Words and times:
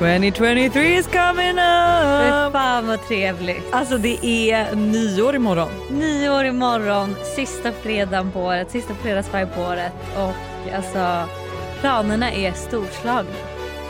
“2023 0.00 0.98
is 0.98 1.06
coming 1.06 1.54
Fy 1.56 2.46
up”. 2.46 2.52
fan 2.52 2.86
vad 2.86 3.02
trevligt. 3.08 3.72
Alltså 3.72 3.98
det 3.98 4.26
är 4.26 4.74
nyår 4.76 5.34
imorgon. 5.34 5.68
Nyår 5.90 6.44
imorgon, 6.44 7.14
sista 7.36 7.72
fredagen 7.72 8.30
på 8.30 8.40
året, 8.40 8.70
sista 8.70 8.94
fredagsvarv 8.94 9.46
på 9.54 9.60
året 9.62 9.92
och 10.16 10.72
alltså 10.74 11.28
planerna 11.80 12.32
är 12.32 12.52
storslagna. 12.52 13.30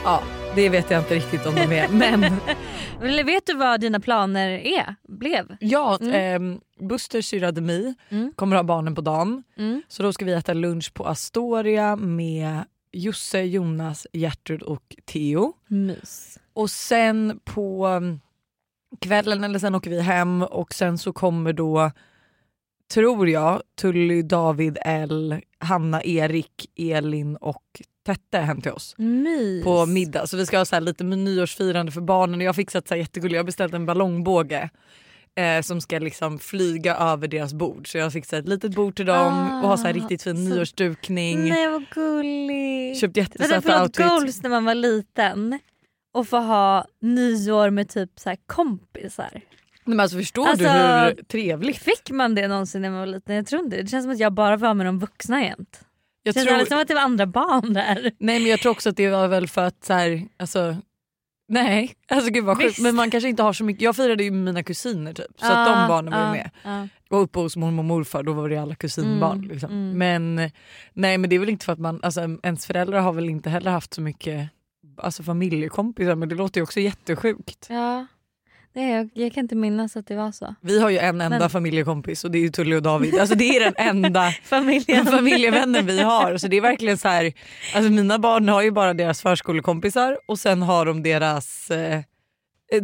Ja, 0.05 0.23
det 0.55 0.69
vet 0.69 0.91
jag 0.91 1.01
inte 1.01 1.15
riktigt 1.15 1.47
om 1.47 1.55
de 1.55 1.63
är. 1.79 1.89
Men 1.89 2.25
Eller 3.03 3.25
vet 3.25 3.47
du 3.47 3.55
vad 3.55 3.81
dina 3.81 4.01
planer 4.01 4.49
är? 4.51 4.95
Blev? 5.09 5.57
ja, 5.61 5.99
mm. 6.03 6.59
Busters 6.89 7.27
syrra 7.27 7.53
Demi 7.53 7.95
Mm. 8.11 8.33
kommer 8.37 8.57
ha 8.57 8.63
barnen 8.63 8.95
på 8.95 9.01
dagen. 9.01 9.43
Mm. 9.59 9.83
Så 9.89 10.03
då 10.03 10.13
ska 10.13 10.25
vi 10.25 10.33
äta 10.33 10.53
lunch 10.55 10.95
på 10.95 11.07
Astoria 11.07 11.97
med 11.97 12.65
Josse, 12.93 13.43
Jonas, 13.43 14.07
Gertrud 14.13 14.63
och 14.63 14.97
Theo. 15.05 15.53
Mys. 15.67 16.39
Och 16.53 16.71
sen 16.71 17.41
på 17.45 17.87
um, 17.87 18.21
kvällen 19.01 19.45
eller 19.45 19.59
sen 19.59 19.75
åker 19.75 19.91
vi 19.91 20.01
hem 20.01 20.43
och 20.43 20.75
sen 20.75 20.99
så 20.99 21.13
kommer 21.13 21.53
då 21.53 21.91
tror 22.95 23.29
jag 23.29 23.63
Tully, 23.81 24.23
David, 24.23 24.79
L, 24.81 25.41
Hanna, 25.59 26.05
Erik, 26.05 26.71
Elin 26.77 27.37
och 27.37 27.83
Tette 28.07 28.39
hem 28.39 28.61
till 28.61 28.73
oss 28.73 28.95
Mys. 28.99 29.65
på 29.65 29.87
middag. 29.87 30.27
Så 30.27 30.37
vi 30.37 30.47
ska 30.47 30.59
ha 30.59 30.65
så 30.65 30.77
här 30.77 30.81
lite 30.81 31.05
nyårsfirande 31.05 31.93
för 31.93 32.01
barnen. 32.01 32.41
Jag 32.41 32.49
har 32.49 32.55
fixat 32.55 32.89
så 32.89 32.95
här 32.95 33.01
jättegulligt, 33.01 33.35
jag 33.35 33.43
har 33.43 33.47
beställt 33.47 33.75
en 33.75 33.87
ballongbåge 33.87 34.71
eh, 35.39 35.63
som 35.63 35.81
ska 35.81 35.99
liksom 35.99 36.39
flyga 36.39 36.97
över 36.97 37.29
deras 37.29 37.55
bord. 37.55 37.91
Så 37.93 37.99
jag 37.99 38.05
har 38.05 38.11
fixat 38.11 38.39
ett 38.39 38.49
litet 38.49 38.75
bord 38.75 38.97
till 38.97 39.07
dem 39.07 39.61
och 39.63 39.69
har 39.69 39.77
så 39.77 39.83
här 39.83 39.91
Ah, 39.91 39.97
riktigt 39.97 40.23
fin 40.23 40.37
så- 40.37 40.55
nyårsdukning. 40.55 41.49
Nej 41.49 41.69
vad 41.69 41.85
gulligt. 41.95 43.01
Köpt 43.01 43.17
jättesöta 43.17 43.61
förlåt, 43.61 43.83
outfits. 43.83 44.09
goals 44.09 44.43
när 44.43 44.51
man 44.51 44.65
var 44.65 44.75
liten 44.75 45.59
och 46.15 46.29
få 46.29 46.37
ha 46.39 46.85
nyår 47.03 47.71
med 47.71 47.89
typ 47.89 48.11
så 48.21 48.29
här 48.29 48.39
kompisar. 48.47 49.41
Men 49.85 50.01
alltså 50.01 50.17
förstår 50.17 50.47
Alltså, 50.49 50.65
du 50.65 50.71
hur 50.71 51.23
trevligt? 51.25 51.79
Fick 51.79 52.11
man 52.11 52.35
det 52.35 52.49
någonsin 52.49 52.83
när 52.83 52.91
man 52.91 52.99
var 52.99 53.07
liten? 53.07 53.37
Jag 53.37 53.47
tror 53.47 53.63
inte 53.65 53.77
det. 53.77 53.83
Det 53.83 53.89
känns 53.89 54.05
som 54.05 54.13
att 54.13 54.19
jag 54.19 54.33
bara 54.33 54.57
var 54.57 54.75
med 54.75 54.87
de 54.87 54.99
vuxna 54.99 55.43
jämt. 55.45 55.81
Jag 56.23 56.35
Det 56.35 56.41
känns 56.41 56.49
tror, 56.59 56.65
som 56.67 56.79
att 56.79 56.89
det 56.89 56.95
var 56.95 57.01
andra 57.03 57.27
barn 57.27 57.73
där. 57.73 58.03
nej 58.19 58.41
men 58.41 58.47
jag 58.47 58.61
tror 58.61 58.73
också 58.73 58.89
att 58.91 58.97
det 58.97 59.09
var 59.11 59.29
väl 59.29 59.49
för 59.49 59.65
att 59.65 59.85
så 59.85 59.93
här, 59.93 60.23
alltså 60.39 60.77
Nej, 61.51 61.95
alltså 62.09 62.31
gud 62.31 62.45
vad 62.45 62.63
sjukt. 62.63 62.79
Men 62.79 62.95
man 62.95 63.11
kanske 63.11 63.29
inte 63.29 63.43
har 63.43 63.53
så 63.53 63.65
mycket. 63.65 63.83
Jag 63.83 63.97
firade 63.97 64.25
ju 64.25 64.31
mina 64.31 64.63
kusiner 64.63 65.13
typ 65.13 65.27
så 65.37 65.47
att 65.47 65.67
de 65.67 65.89
barnen 65.89 66.13
var 66.13 66.21
ja, 66.21 66.33
med. 66.33 66.51
ja. 66.65 66.89
Och 67.11 67.23
uppe 67.23 67.39
hos 67.39 67.57
mormor 67.57 67.79
och 67.79 67.85
morfar 67.85 68.23
då 68.23 68.33
var 68.33 68.49
det 68.49 68.57
alla 68.57 68.75
kusinbarn. 68.75 69.39
Mm, 69.39 69.51
liksom. 69.51 69.71
mm. 69.71 69.99
Men 69.99 70.51
nej 70.93 71.19
men 71.19 71.31
det 71.31 71.37
är 71.37 71.41
väl 71.41 71.49
inte 71.49 71.65
för 71.65 71.73
att 71.73 71.79
man, 71.79 72.01
alltså 72.03 72.21
ens 72.43 72.67
föräldrar 72.67 73.01
har 73.01 73.13
väl 73.13 73.29
inte 73.29 73.51
heller 73.51 73.71
haft 73.71 73.95
så 73.95 74.01
mycket 74.01 74.51
alltså, 74.97 75.23
familjekompisar 75.23 76.15
men 76.15 76.29
det 76.29 76.35
låter 76.35 76.61
ju 76.61 76.63
också 76.63 76.81
jättesjukt. 76.81 77.67
Ja. 77.71 78.07
Nej, 78.73 78.93
jag, 78.95 79.11
jag 79.15 79.33
kan 79.33 79.45
inte 79.45 79.55
minnas 79.57 79.97
att 79.97 80.07
det 80.07 80.17
var 80.17 80.33
så. 80.33 80.55
Vi 80.61 80.81
har 80.81 80.91
ju 80.91 80.99
en 80.99 81.21
enda 81.21 81.39
Men- 81.39 81.51
familjekompis 81.51 82.25
och 82.25 82.31
det 82.31 82.39
är 82.39 82.43
ju 82.43 82.49
Tully 82.51 82.77
och 82.77 82.83
David. 82.83 83.19
Alltså 83.19 83.35
det 83.35 83.57
är 83.57 83.65
den 83.65 83.75
enda 83.77 84.31
Familjen. 84.45 85.07
familjevännen 85.17 85.87
vi 85.87 86.03
har. 86.03 86.37
Så 86.37 86.49
det 86.49 86.57
är 86.57 86.61
verkligen 86.61 86.99
så 86.99 87.09
här, 87.09 87.33
alltså 87.75 87.91
mina 87.93 88.19
barn 88.19 88.49
har 88.49 88.63
ju 88.63 88.71
bara 88.71 88.95
deras 88.95 89.23
förskolekompisar 89.23 90.19
och 90.27 90.39
sen 90.39 90.63
har 90.63 90.87
de 90.87 91.03
deras 91.03 91.71
eh, 91.71 92.01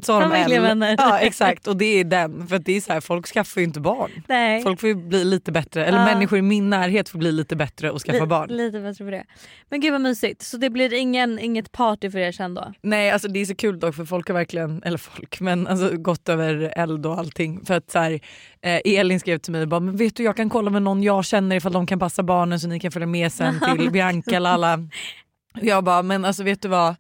så 0.03 0.13
har 0.13 0.21
de. 0.21 0.31
Familjevänner. 0.31 0.95
Ja 0.99 1.19
exakt 1.21 1.67
och 1.67 1.77
det 1.77 2.01
är 2.01 2.05
den. 2.05 2.47
För 2.47 2.57
att 2.57 2.65
det 2.65 2.77
är 2.77 2.81
så 2.81 2.93
här, 2.93 3.01
folk 3.01 3.27
skaffar 3.27 3.61
ju 3.61 3.67
inte 3.67 3.81
barn. 3.81 4.11
Nej. 4.29 4.63
Folk 4.63 4.81
får 4.81 4.89
ju 4.89 4.95
bli 4.95 5.25
lite 5.25 5.53
bättre, 5.53 5.85
eller 5.87 5.99
Ja. 5.99 6.05
människor 6.05 6.39
i 6.39 6.43
min 6.43 6.71
närhet 6.71 7.09
får 7.09 7.19
bli 7.19 7.33
lite 7.33 7.57
bättre 7.57 7.91
och 7.91 8.01
skaffa 8.03 8.19
Li- 8.25 8.27
barn. 8.27 8.49
Lite 8.49 8.81
bättre 8.81 9.05
för 9.05 9.11
det. 9.13 9.25
Men 9.69 9.81
gud 9.81 9.93
vad 9.93 10.01
mysigt. 10.01 10.43
Så 10.43 10.57
det 10.57 10.71
blir 10.71 10.95
ingen, 10.95 11.39
inget 11.39 11.73
party 11.73 12.11
för 12.11 12.19
er 12.19 12.33
sen 12.33 12.55
då? 12.55 12.73
Nej 12.83 13.11
alltså 13.11 13.29
det 13.29 13.41
är 13.41 13.45
så 13.47 13.55
kul 13.55 13.79
dock 13.81 13.95
för 13.95 14.05
folk 14.05 14.29
har 14.29 14.35
verkligen, 14.35 14.83
eller 14.83 14.99
folk 14.99 15.41
men 15.41 15.67
alltså 15.67 15.97
gått 15.97 16.29
över 16.29 16.73
eld 16.77 17.07
och 17.07 17.19
allting. 17.19 17.65
För 17.65 17.75
att 17.75 17.91
så 17.91 17.99
här, 17.99 18.21
eh, 18.63 18.81
Elin 18.85 19.21
skrev 19.21 19.39
till 19.39 19.53
mig 19.53 19.67
bara, 19.67 19.81
men 19.81 19.97
vet 19.97 20.17
du 20.17 20.23
jag 20.23 20.37
kan 20.37 20.51
kolla 20.51 20.71
med 20.71 20.83
någon 20.83 21.03
jag 21.03 21.25
känner 21.25 21.57
ifall 21.57 21.73
de 21.73 21.87
kan 21.87 21.99
passa 21.99 22.23
barnen 22.23 22.61
så 22.61 22.69
ni 22.69 22.81
kan 22.81 22.93
följa 22.93 23.07
med 23.07 23.33
sen 23.33 23.61
till 23.77 23.91
Bianca 23.93 24.37
eller 24.37 24.51
alla. 24.51 24.79
Jag 25.61 25.85
bara 25.85 26.03
men 26.03 26.25
alltså 26.25 26.43
vet 26.43 26.63
du 26.63 26.69
vad 26.69 26.95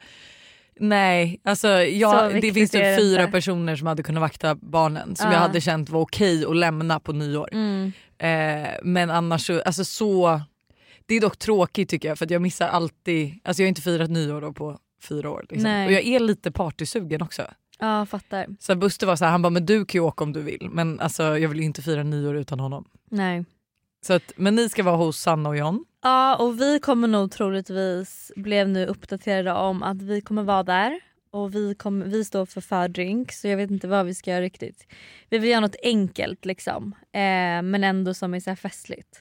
Nej, 0.80 1.40
alltså 1.44 1.68
Så 1.68 1.82
jag, 1.82 2.42
det 2.42 2.52
finns 2.52 2.70
typ 2.70 2.98
fyra 2.98 3.20
inte. 3.22 3.32
personer 3.32 3.76
som 3.76 3.86
hade 3.86 4.02
kunnat 4.02 4.20
vakta 4.20 4.54
barnen 4.54 5.16
som 5.16 5.26
Ja. 5.26 5.32
jag 5.32 5.40
hade 5.40 5.60
känt 5.60 5.90
var 5.90 6.00
okej 6.00 6.44
att 6.44 6.56
lämna 6.56 7.00
på 7.00 7.12
nyår. 7.12 7.48
Mm. 7.52 7.92
Eh, 8.18 8.68
men 8.82 9.10
annars 9.10 9.46
så, 9.46 9.60
alltså 9.62 9.84
så, 9.84 10.40
det 11.06 11.14
är 11.14 11.20
dock 11.20 11.36
tråkigt 11.38 11.88
tycker 11.88 12.08
jag 12.08 12.18
för 12.18 12.32
jag 12.32 12.42
missar 12.42 12.68
alltid, 12.68 13.38
alltså 13.44 13.62
jag 13.62 13.66
har 13.66 13.68
inte 13.68 13.82
firat 13.82 14.10
nyår 14.10 14.40
då 14.40 14.52
på 14.52 14.78
fyra 15.02 15.30
år. 15.30 15.46
Liksom. 15.50 15.70
Och 15.86 15.92
jag 15.92 16.04
är 16.04 16.20
lite 16.20 16.52
partysugen 16.52 17.22
också. 17.22 17.42
Ja, 17.78 18.06
fattar. 18.06 18.46
Så 18.60 18.74
Buster 18.74 19.06
var 19.06 19.16
så 19.16 19.24
här, 19.24 19.32
han 19.32 19.42
bara 19.42 19.50
men 19.50 19.66
du 19.66 19.84
kan 19.84 19.98
ju 19.98 20.04
åka 20.04 20.24
om 20.24 20.32
du 20.32 20.42
vill 20.42 20.68
men 20.72 21.00
alltså, 21.00 21.38
jag 21.38 21.48
vill 21.48 21.58
ju 21.58 21.64
inte 21.64 21.82
fira 21.82 22.02
nyår 22.02 22.36
utan 22.36 22.60
honom. 22.60 22.84
Nej. 23.10 23.44
Så 24.06 24.12
att, 24.12 24.32
men 24.36 24.54
ni 24.54 24.68
ska 24.68 24.82
vara 24.82 24.96
hos 24.96 25.18
Sanna 25.20 25.48
och 25.48 25.56
John. 25.56 25.84
Ja 26.06 26.36
och 26.36 26.60
vi 26.60 26.78
kommer 26.78 27.08
nog 27.08 27.30
troligtvis, 27.30 28.32
blev 28.36 28.68
nu 28.68 28.86
uppdaterade 28.86 29.52
om 29.52 29.82
att 29.82 30.02
vi 30.02 30.20
kommer 30.20 30.42
vara 30.42 30.62
där. 30.62 31.00
Och 31.30 31.54
vi, 31.54 31.74
kommer, 31.74 32.06
vi 32.06 32.24
står 32.24 32.46
för 32.46 32.60
fördrink 32.60 33.32
så 33.32 33.48
jag 33.48 33.56
vet 33.56 33.70
inte 33.70 33.88
vad 33.88 34.06
vi 34.06 34.14
ska 34.14 34.30
göra 34.30 34.40
riktigt. 34.40 34.86
Vi 35.30 35.38
vill 35.38 35.50
göra 35.50 35.60
något 35.60 35.76
enkelt 35.82 36.44
liksom. 36.44 36.94
Eh, 37.12 37.62
men 37.62 37.84
ändå 37.84 38.14
som 38.14 38.34
är 38.34 38.40
så 38.40 38.56
festligt. 38.56 39.20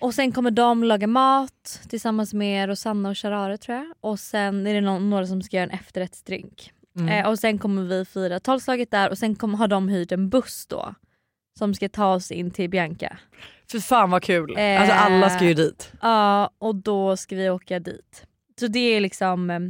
Och 0.00 0.14
sen 0.14 0.32
kommer 0.32 0.50
de 0.50 0.84
laga 0.84 1.06
mat 1.06 1.80
tillsammans 1.88 2.34
med 2.34 2.68
Rosanna 2.68 3.08
och 3.08 3.18
Sharare 3.18 3.58
tror 3.58 3.76
jag. 3.76 3.86
Och 4.00 4.20
sen 4.20 4.66
är 4.66 4.74
det 4.74 4.80
någon, 4.80 5.10
några 5.10 5.26
som 5.26 5.42
ska 5.42 5.56
göra 5.56 5.70
en 5.70 5.78
efterrättsdrink. 5.78 6.70
Mm. 6.98 7.08
Eh, 7.08 7.30
och 7.30 7.38
sen 7.38 7.58
kommer 7.58 7.82
vi 7.82 8.04
fira 8.04 8.40
tolvslaget 8.40 8.90
där 8.90 9.10
och 9.10 9.18
sen 9.18 9.36
kommer, 9.36 9.58
har 9.58 9.68
de 9.68 9.88
hyrt 9.88 10.12
en 10.12 10.28
buss 10.28 10.66
då. 10.66 10.94
Som 11.58 11.74
ska 11.74 11.88
ta 11.88 12.14
oss 12.14 12.30
in 12.30 12.50
till 12.50 12.70
Bianca. 12.70 13.18
Fy 13.72 13.80
fan 13.80 14.10
vad 14.10 14.22
kul, 14.22 14.54
Eh. 14.58 14.80
alltså 14.80 14.94
alla 14.96 15.30
ska 15.30 15.44
ju 15.44 15.54
dit. 15.54 15.92
Ja 16.02 16.50
och 16.58 16.74
då 16.74 17.16
ska 17.16 17.36
vi 17.36 17.50
åka 17.50 17.78
dit. 17.80 18.26
Så 18.60 18.66
det 18.66 18.78
är 18.78 19.00
liksom 19.00 19.50
eh, 19.50 19.60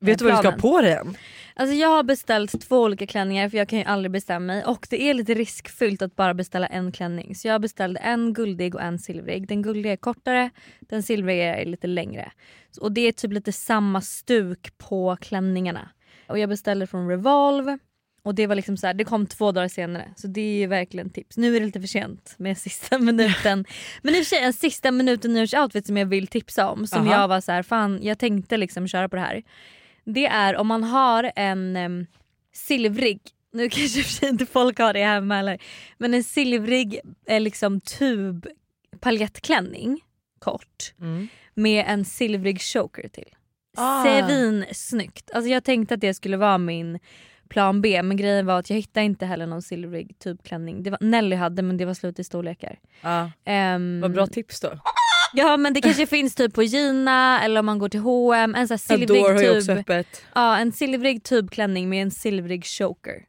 Vet 0.00 0.18
du 0.18 0.24
vad 0.24 0.34
du 0.34 0.38
ska 0.38 0.50
ha 0.50 0.56
på 0.58 0.80
dig 0.80 0.92
än? 0.92 1.16
Alltså 1.54 1.74
jag 1.74 1.88
har 1.88 2.02
beställt 2.02 2.68
två 2.68 2.82
olika 2.82 3.06
klänningar 3.06 3.48
för 3.48 3.58
jag 3.58 3.68
kan 3.68 3.78
ju 3.78 3.84
aldrig 3.84 4.10
bestämma 4.10 4.46
mig 4.46 4.64
och 4.64 4.86
det 4.90 5.02
är 5.02 5.14
lite 5.14 5.34
riskfyllt 5.34 6.02
att 6.02 6.16
bara 6.16 6.34
beställa 6.34 6.66
en 6.66 6.92
klänning. 6.92 7.34
Så 7.34 7.48
jag 7.48 7.60
beställde 7.60 8.00
en 8.00 8.32
guldig 8.32 8.74
och 8.74 8.82
en 8.82 8.98
silvrig. 8.98 9.48
Den 9.48 9.62
guldiga 9.62 9.92
är 9.92 9.96
kortare, 9.96 10.50
den 10.80 11.02
silvriga 11.02 11.56
är 11.56 11.64
lite 11.66 11.86
längre. 11.86 12.32
Och 12.80 12.92
det 12.92 13.00
är 13.00 13.12
typ 13.12 13.32
lite 13.32 13.52
samma 13.52 14.00
stuk 14.00 14.78
på 14.78 15.16
klänningarna. 15.20 15.88
Och 16.28 16.38
jag 16.38 16.48
beställde 16.48 16.86
från 16.86 17.08
Revolve 17.08 17.78
och 18.28 18.34
det 18.34 18.46
var 18.46 18.54
liksom 18.54 18.76
så 18.76 18.86
här, 18.86 18.94
det 18.94 19.04
kom 19.04 19.26
två 19.26 19.52
dagar 19.52 19.68
senare. 19.68 20.08
Så 20.16 20.26
det 20.26 20.40
är 20.40 20.58
ju 20.58 20.66
verkligen 20.66 21.10
tips. 21.10 21.36
Nu 21.36 21.56
är 21.56 21.60
det 21.60 21.66
lite 21.66 21.80
för 21.80 21.88
sent 21.88 22.34
med 22.38 22.58
sista 22.68 22.98
minuten. 22.98 23.64
Men 24.02 24.14
i 24.14 24.20
och 24.20 24.24
för 24.24 24.28
sig 24.36 24.38
en 24.38 24.52
sista 24.52 24.90
minuten 24.90 25.32
nyårsoutfit 25.32 25.86
som 25.86 25.96
jag 25.96 26.06
vill 26.06 26.26
tipsa 26.26 26.70
om. 26.70 26.86
Som 26.86 27.02
Aha. 27.02 27.12
jag 27.20 27.28
var 27.28 27.40
så 27.40 27.52
här, 27.52 27.62
fan 27.62 27.98
jag 28.02 28.18
tänkte 28.18 28.56
liksom 28.56 28.88
köra 28.88 29.08
på 29.08 29.16
det 29.16 29.22
här. 29.22 29.42
Det 30.04 30.26
är 30.26 30.56
om 30.56 30.66
man 30.66 30.84
har 30.84 31.32
en 31.36 31.76
em, 31.76 32.06
silvrig, 32.54 33.20
nu 33.52 33.68
kanske 33.68 34.02
för 34.02 34.10
sig 34.10 34.28
inte 34.28 34.46
folk 34.46 34.78
har 34.78 34.92
det 34.92 35.04
hemma 35.04 35.34
heller, 35.36 35.58
men 35.98 36.14
en 36.14 36.24
silvrig 36.24 37.00
eh, 37.26 37.40
liksom 37.40 37.80
tub 37.80 38.46
paljettklänning, 39.00 40.00
kort, 40.38 40.94
Mm. 41.00 41.28
med 41.54 41.84
en 41.88 42.04
silvrig 42.04 42.60
choker 42.62 43.08
till. 43.08 43.34
Ah. 43.76 44.04
Svinsnyggt. 44.04 45.30
Alltså 45.30 45.50
jag 45.50 45.64
tänkte 45.64 45.94
att 45.94 46.00
det 46.00 46.14
skulle 46.14 46.36
vara 46.36 46.58
min 46.58 46.98
plan 47.48 47.80
B 47.80 48.02
men 48.02 48.16
grejen 48.16 48.46
var 48.46 48.58
att 48.58 48.70
jag 48.70 48.76
hittade 48.76 49.06
inte 49.06 49.26
heller 49.26 49.46
någon 49.46 49.62
silvrig 49.62 50.18
tubklänning. 50.18 50.82
Det 50.82 50.90
var, 50.90 50.98
Nelly 51.00 51.36
hade 51.36 51.62
men 51.62 51.76
det 51.76 51.84
var 51.84 51.94
slut 51.94 52.18
i 52.18 52.24
storlekar. 52.24 52.78
Ja. 53.00 53.30
Ehm, 53.44 54.00
Vad 54.00 54.12
bra 54.12 54.26
tips 54.26 54.60
då. 54.60 54.78
Ja 55.34 55.56
men 55.56 55.74
det 55.74 55.80
kanske 55.80 56.06
finns 56.06 56.34
typ 56.34 56.54
på 56.54 56.62
Gina 56.62 57.40
eller 57.44 57.60
om 57.60 57.66
man 57.66 57.78
går 57.78 57.88
till 57.88 58.00
H&M 58.00 58.54
en 58.54 58.68
sån 58.68 58.74
här 58.74 58.78
silvrig 58.98 59.20
Adore 59.20 59.32
har 59.34 59.42
ju 59.42 59.56
också 59.58 59.66
tub. 59.66 59.78
öppet. 59.78 60.22
Ja 60.34 60.58
en 60.58 60.72
silvrig 60.72 61.22
tubklänning 61.24 61.88
med 61.88 62.02
en 62.02 62.10
silvrig 62.10 62.64
choker. 62.66 63.24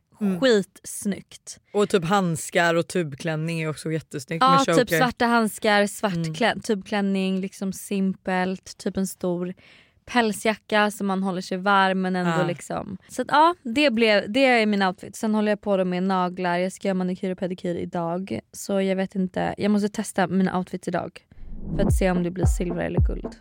skitsnyggt. 0.74 1.60
Och 1.74 1.89
typ 1.89 2.06
handskar 2.06 2.75
och 2.75 2.88
tubklänning 2.88 3.62
är 3.62 3.69
också 3.69 3.92
jättesnyggt 3.92 4.44
Ja, 4.44 4.51
med 4.51 4.65
typ 4.65 4.75
choker. 4.75 4.98
svarta 4.98 5.25
handskar, 5.25 5.88
svart 5.88 6.13
Mm. 6.13 6.33
klä- 6.33 6.62
tubklänning, 6.62 7.42
liksom 7.42 7.74
simpelt, 7.74 8.77
typ 8.77 8.98
en 8.98 9.07
stor 9.07 9.54
pälsjacka 10.13 10.91
så 10.91 11.03
man 11.03 11.23
håller 11.23 11.41
sig 11.41 11.57
varm 11.57 12.01
men 12.01 12.15
ändå 12.15 12.31
Ja. 12.41 12.47
liksom. 12.47 12.97
Så 13.09 13.21
att, 13.21 13.27
ja, 13.31 13.56
det, 13.63 13.89
blev, 13.91 14.31
det 14.31 14.45
är 14.45 14.65
min 14.65 14.83
outfit. 14.83 15.15
Sen 15.15 15.35
håller 15.35 15.51
jag 15.51 15.61
på 15.61 15.77
då 15.77 15.85
med 15.85 16.03
naglar, 16.03 16.57
jag 16.57 16.71
ska 16.71 16.88
göra 16.88 16.94
manikyr 16.95 17.31
och 17.31 17.38
pedikyr 17.38 17.75
idag. 17.75 18.39
Så 18.51 18.81
jag 18.81 18.95
vet 18.95 19.15
inte, 19.15 19.56
jag 19.57 19.71
måste 19.71 19.89
testa 19.89 20.27
mina 20.27 20.57
outfits 20.57 20.88
idag. 20.88 21.19
För 21.75 21.83
att 21.85 21.94
se 21.94 22.11
om 22.11 22.23
det 22.23 22.31
blir 22.31 22.45
silver 22.45 22.83
eller 22.85 23.00
guld. 23.07 23.35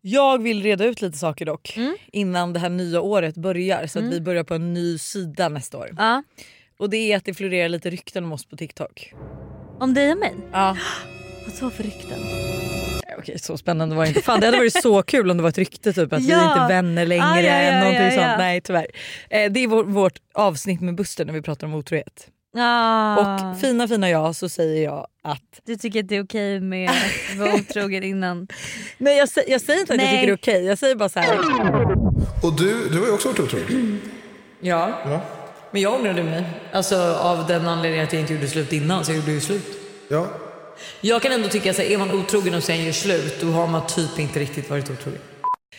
Jag 0.00 0.42
vill 0.42 0.62
reda 0.62 0.84
ut 0.84 1.02
lite 1.02 1.18
saker 1.18 1.46
dock 1.46 1.76
Mm. 1.76 1.96
innan 2.12 2.52
det 2.52 2.58
här 2.60 2.68
nya 2.68 3.00
året 3.00 3.34
börjar 3.36 3.86
så 3.86 3.98
att 3.98 4.02
Mm. 4.02 4.10
vi 4.14 4.20
börjar 4.20 4.44
på 4.44 4.54
en 4.54 4.72
ny 4.74 4.98
sida 4.98 5.48
nästa 5.48 5.78
år. 5.78 5.90
Ja, 5.98 6.22
Och 6.78 6.90
det 6.90 6.96
är 6.96 7.16
att 7.16 7.24
det 7.24 7.34
florerar 7.34 7.68
lite 7.68 7.90
rykten 7.90 8.24
om 8.24 8.32
oss 8.32 8.44
på 8.44 8.56
TikTok. 8.56 9.12
om 9.78 9.94
dig 9.94 10.12
och 10.12 10.18
mig. 10.18 10.34
Ja. 10.52 10.76
Vad 11.46 11.54
så 11.54 11.70
för 11.70 11.82
rykten? 11.82 12.18
Okej 13.18 13.38
så 13.38 13.56
spännande 13.56 13.96
var 13.96 14.02
det 14.02 14.08
inte. 14.08 14.22
Fan 14.22 14.40
det 14.40 14.46
hade 14.46 14.58
varit 14.58 14.82
så 14.82 15.02
kul 15.02 15.30
om 15.30 15.36
det 15.36 15.42
var 15.42 15.50
ett 15.50 15.58
rykte 15.58 15.92
typ 15.92 16.12
att 16.12 16.22
vi 16.22 16.28
Ja. 16.30 16.36
är 16.40 16.62
inte 16.62 16.74
vänner 16.74 17.06
längre. 17.06 17.24
Ah, 17.24 17.40
ja, 17.40 17.62
ja, 17.62 17.78
någonting 17.78 18.02
ja, 18.02 18.12
ja. 18.12 18.26
sånt. 18.28 18.38
Nej 18.38 18.60
tyvärr. 18.60 18.86
Eh, 19.30 19.50
det 19.52 19.60
är 19.60 19.66
vår, 19.66 19.84
vårt 19.84 20.18
avsnitt 20.34 20.80
med 20.80 20.94
Buster 20.94 21.24
när 21.24 21.32
vi 21.32 21.42
pratar 21.42 21.66
om 21.66 21.74
otrohet. 21.74 22.26
Ah. 22.56 23.16
Och 23.16 23.60
fina 23.60 23.88
fina 23.88 24.10
jag 24.10 24.36
så 24.36 24.48
säger 24.48 24.84
jag 24.84 25.06
att... 25.24 25.60
Du 25.66 25.76
tycker 25.76 26.00
att 26.00 26.08
det 26.08 26.16
är 26.16 26.24
okej 26.24 26.60
med 26.60 26.90
att 26.90 27.36
vara 27.38 27.54
otrogen 27.54 28.02
innan? 28.04 28.48
Nej 28.98 29.16
jag, 29.18 29.28
jag 29.48 29.60
säger 29.60 29.80
inte 29.80 29.92
att 29.94 29.98
jag 30.00 30.06
Nej. 30.06 30.14
tycker 30.14 30.26
det 30.26 30.32
är 30.32 30.36
okej. 30.36 30.64
Jag 30.64 30.78
säger 30.78 30.94
bara 30.94 31.08
så 31.08 31.20
här. 31.20 31.38
Och 32.42 32.52
du, 32.58 32.88
du 32.88 32.98
har 32.98 33.06
ju 33.06 33.12
också 33.12 33.28
varit 33.28 33.40
otrogen. 33.40 34.00
Ja. 34.60 35.00
Ja. 35.04 35.20
Men 35.70 35.82
jag 35.82 35.94
ångrade 35.94 36.22
mig. 36.22 36.44
Alltså 36.72 36.96
av 37.14 37.46
den 37.46 37.66
anledningen 37.68 38.06
att 38.06 38.12
jag 38.12 38.20
inte 38.22 38.34
gjorde 38.34 38.48
slut 38.48 38.72
innan 38.72 39.04
så 39.04 39.10
jag 39.12 39.16
gjorde 39.18 39.32
ju 39.32 39.40
slut. 39.40 39.66
Ja. 40.08 40.26
Jag 41.00 41.22
kan 41.22 41.32
ändå 41.32 41.48
tycka 41.48 41.70
att 41.70 41.78
är 41.78 41.98
man 41.98 42.10
otrogen 42.10 42.54
och 42.54 42.62
sen 42.62 42.84
gör 42.84 42.92
slut 42.92 43.40
då 43.40 43.46
har 43.46 43.66
man 43.66 43.86
typ 43.86 44.18
inte 44.18 44.40
riktigt 44.40 44.70
varit 44.70 44.90
otrogen. 44.90 45.20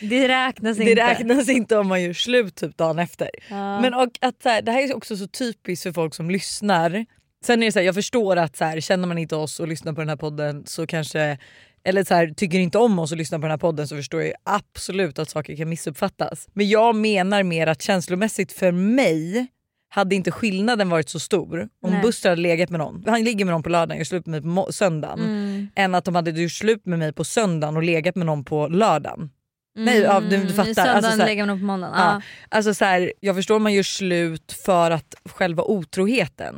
Det 0.02 0.28
räknas 0.28 0.78
Det 0.78 0.90
inte. 0.90 1.10
räknas 1.10 1.50
inte 1.50 1.78
om 1.78 1.88
man 1.88 2.04
gör 2.04 2.14
slut 2.14 2.56
typ 2.56 2.78
dagen 2.78 3.00
efter. 3.00 3.30
Ja. 3.50 3.82
Men 3.82 3.94
och 3.94 4.10
att 4.22 4.44
så 4.44 4.50
här, 4.50 4.62
det 4.62 4.72
här 4.72 4.84
är 4.90 4.96
också 4.96 5.18
så 5.18 5.28
typiskt 5.28 5.84
för 5.84 5.92
folk 5.94 6.16
som 6.16 6.30
lyssnar. 6.30 7.06
Sen 7.46 7.64
är 7.64 7.68
det 7.68 7.72
så 7.72 7.80
här, 7.80 7.86
jag 7.86 7.96
förstår 7.96 8.38
att 8.38 8.58
så 8.58 8.66
här, 8.66 8.80
känner 8.80 9.08
man 9.08 9.18
inte 9.18 9.36
oss 9.36 9.60
och 9.60 9.68
lyssnar 9.68 9.94
på 9.94 10.02
den 10.02 10.10
här 10.10 10.16
podden 10.16 10.64
så 10.66 10.88
kanske 10.88 11.38
eller 11.84 12.04
så 12.04 12.14
här, 12.14 12.28
tycker 12.38 12.60
inte 12.60 12.78
om 12.78 13.00
oss 13.00 13.12
och 13.12 13.18
lyssnar 13.18 13.40
på 13.40 13.42
den 13.42 13.52
här 13.52 13.58
podden 13.58 13.88
så 13.88 13.96
förstår 13.96 14.22
jag 14.22 14.34
absolut 14.44 15.20
att 15.20 15.30
saker 15.30 15.56
kan 15.56 15.70
missuppfattas. 15.70 16.48
Men 16.54 16.70
jag 16.70 16.96
menar 16.96 17.44
mer 17.44 17.68
att 17.68 17.82
känslomässigt 17.82 18.52
för 18.52 18.72
mig 18.72 19.48
hade 19.94 20.16
inte 20.16 20.32
skillnaden 20.32 20.90
varit 20.90 21.10
så 21.10 21.20
stor 21.20 21.68
om 21.84 21.92
Nej. 21.92 22.02
Buster 22.02 22.30
hade 22.30 22.42
legat 22.42 22.70
med 22.70 22.80
någon, 22.80 23.04
han 23.08 23.24
ligger 23.24 23.46
med 23.46 23.52
någon 23.52 23.64
på 23.64 23.70
lördagen 23.70 23.92
och 23.92 23.98
gör 23.98 24.04
slut 24.06 24.26
med 24.26 24.46
mig 24.46 24.66
på 24.66 24.72
söndagen, 24.74 25.20
Mm. 25.20 25.68
än 25.76 25.96
att 25.96 26.06
de 26.06 26.16
hade 26.16 26.32
gjort 26.32 26.52
slut 26.52 26.86
med 26.86 27.00
mig 27.00 27.14
på 27.14 27.24
söndagen 27.24 27.78
och 27.78 27.84
legat 27.84 28.16
med 28.16 28.26
någon 28.26 28.44
på 28.46 28.68
lördagen. 28.68 29.30
Nej, 29.76 30.00
ja, 30.00 30.20
du- 30.20 30.38
du 30.44 30.48
fattar. 30.54 30.70
I 30.72 30.76
söndagen 30.76 31.06
Alltså, 31.06 31.26
lägger 31.26 31.46
man 31.46 31.60
på 31.60 31.66
måndagen. 31.66 31.96
Ja. 31.98 32.22
Alltså 32.50 32.74
så 32.74 32.86
här, 32.86 33.14
jag 33.20 33.36
förstår 33.36 33.56
om 33.56 33.64
man 33.64 33.74
gör 33.74 33.84
slut 33.84 34.52
för 34.66 34.92
att 34.92 35.16
själva 35.26 35.64
otroheten. 35.64 36.56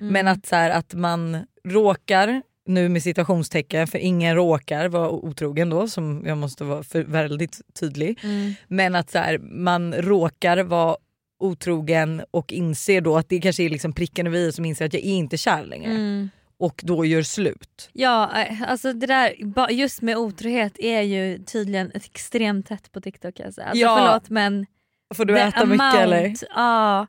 Mm. 0.00 0.12
Men 0.12 0.28
att, 0.28 0.46
så 0.46 0.56
här, 0.56 0.70
att 0.70 0.94
man 0.94 1.38
råkar, 1.64 2.42
nu 2.66 2.88
med 2.88 3.02
situationstecken 3.02 3.86
för 3.86 3.98
ingen 3.98 4.34
råkar 4.36 4.88
vara 4.88 5.10
otrogen 5.10 5.70
då 5.70 5.88
som 5.88 6.22
jag 6.26 6.38
måste 6.38 6.64
vara 6.64 6.82
för, 6.82 7.02
väldigt 7.02 7.60
tydlig. 7.80 8.18
Mm. 8.22 8.54
Men 8.68 8.94
att 8.94 9.10
så 9.10 9.18
här, 9.18 9.38
man 9.38 9.94
råkar 9.94 10.62
vara 10.62 10.96
otrogen 11.40 12.22
och 12.30 12.52
inser 12.52 13.00
då 13.00 13.16
att 13.16 13.28
det 13.28 13.40
kanske 13.40 13.62
är 13.62 13.68
liksom 13.68 13.92
pricken 13.92 14.26
över 14.26 14.38
i 14.38 14.52
som 14.52 14.64
inser 14.64 14.86
att 14.86 14.94
jag 14.94 15.02
är 15.02 15.12
inte 15.12 15.36
kär 15.36 15.64
längre. 15.64 15.90
Mm. 15.90 16.30
Och 16.58 16.80
då 16.84 17.04
gör 17.04 17.22
slut. 17.22 17.90
Ja, 17.92 18.42
eh, 18.42 18.62
alltså 18.70 18.92
det 18.92 19.06
där 19.06 19.34
just 19.70 20.02
med 20.02 20.16
otrohet 20.16 20.78
är 20.78 21.02
ju 21.02 21.38
tydligen 21.44 21.90
extremt 21.94 22.66
tätt 22.68 22.92
på 22.92 23.00
TikTok. 23.00 23.40
Alltså, 23.40 23.62
alltså 23.62 23.78
Ja. 23.78 23.96
förlåt 23.98 24.30
men 24.30 24.66
Får 25.14 25.24
du 25.24 25.38
äta 25.38 25.66
mycket 25.66 25.94
eller? 25.94 26.34
Ja. 26.54 27.06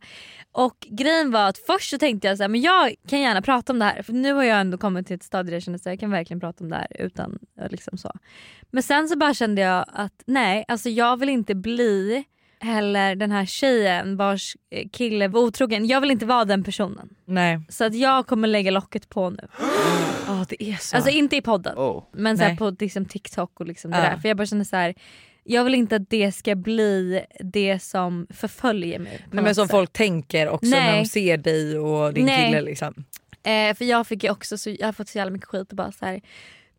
Och 0.51 0.88
grejen 0.89 1.31
var 1.31 1.48
att 1.50 1.57
först 1.57 1.89
så 1.89 1.98
tänkte 1.98 2.27
jag 2.27 2.38
så 2.38 2.44
här, 2.44 2.48
men 2.48 2.62
jag 2.62 2.95
kan 3.07 3.22
gärna 3.22 3.42
prata 3.42 3.74
om 3.74 3.80
det 3.80 3.86
här 3.86 4.01
för 4.04 4.13
nu 4.13 4.34
har 4.34 4.44
jag 4.44 4.60
ändå 4.60 4.77
kommit 4.77 5.07
till 5.07 5.16
ett 5.16 5.24
stadie 5.24 5.50
där 5.50 5.54
jag 5.56 5.63
känner 5.63 5.77
att 5.77 5.86
jag 5.86 6.00
kan 6.00 6.12
verkligen 6.12 6.39
prata 6.39 6.63
om 6.63 6.69
det 6.69 6.75
här 6.75 6.88
utan 7.00 7.39
eh, 7.62 7.69
liksom 7.69 7.98
så. 7.98 8.12
Men 8.72 8.84
sen 8.84 9.07
så 9.07 9.18
bara 9.18 9.34
kände 9.34 9.62
jag 9.62 9.86
att 9.94 10.24
nej, 10.25 10.66
alltså 10.68 10.89
jag 10.89 11.18
vill 11.18 11.30
inte 11.30 11.56
bli 11.56 12.24
heller 12.62 13.16
den 13.16 13.31
här 13.31 13.46
tjejen 13.46 14.18
vars 14.18 14.56
eh, 14.69 14.88
kille 14.92 15.28
var 15.28 15.42
otrogen. 15.42 15.88
Jag 15.88 16.02
vill 16.02 16.12
inte 16.12 16.25
vara 16.25 16.46
den 16.46 16.63
personen. 16.63 17.10
Nej. 17.25 17.60
Så 17.69 17.84
att 17.84 17.96
jag 17.96 18.28
kommer 18.28 18.48
lägga 18.48 18.72
locket 18.72 19.10
på 19.10 19.30
nu. 19.30 19.48
Ja 20.28 20.46
det 20.50 20.63
är 20.63 20.75
så. 20.75 20.96
Alltså 20.96 21.12
inte 21.12 21.36
i 21.36 21.42
podden 21.42 21.78
Oh. 21.78 22.04
men 22.12 22.38
så 22.38 22.44
här 22.44 22.56
på 22.56 22.75
liksom, 22.80 23.06
TikTok 23.06 23.60
och 23.60 23.66
liksom 23.68 23.92
det 23.92 23.98
Ja. 23.98 24.04
där. 24.04 24.18
För 24.18 24.28
jag 24.28 24.38
bara 24.38 24.46
känner 24.46 24.63
så 24.63 24.75
här. 24.75 24.94
Jag 25.44 25.63
vill 25.63 25.75
inte 25.75 25.96
att 25.96 26.10
det 26.10 26.31
ska 26.31 26.56
bli 26.56 27.22
det 27.40 27.80
som 27.80 28.28
förföljer 28.30 29.00
mig. 29.00 29.25
Nej, 29.31 29.44
men 29.44 29.56
som 29.56 29.66
sätt. 29.68 29.72
folk 29.72 29.94
tänker 29.94 30.50
också 30.50 30.69
när 30.69 30.92
Nej. 30.92 31.02
de 31.04 31.10
ser 31.10 31.38
dig 31.38 31.80
och 31.80 32.13
din 32.13 32.25
Nej. 32.25 32.46
kille. 32.46 32.62
Liksom. 32.62 32.94
Eh, 33.44 33.75
för 33.75 33.86
jag 33.86 34.08
fick 34.08 34.24
ju 34.24 34.30
också 34.31 34.58
så, 34.58 34.69
jag 34.69 34.88
har 34.88 34.94
fått 34.94 35.10
så 35.10 35.18
jävla 35.18 35.31
mycket 35.31 35.48
skit 35.48 35.69
och 35.69 35.75
bara 35.75 35.92
så 35.92 36.06
här. 36.06 36.22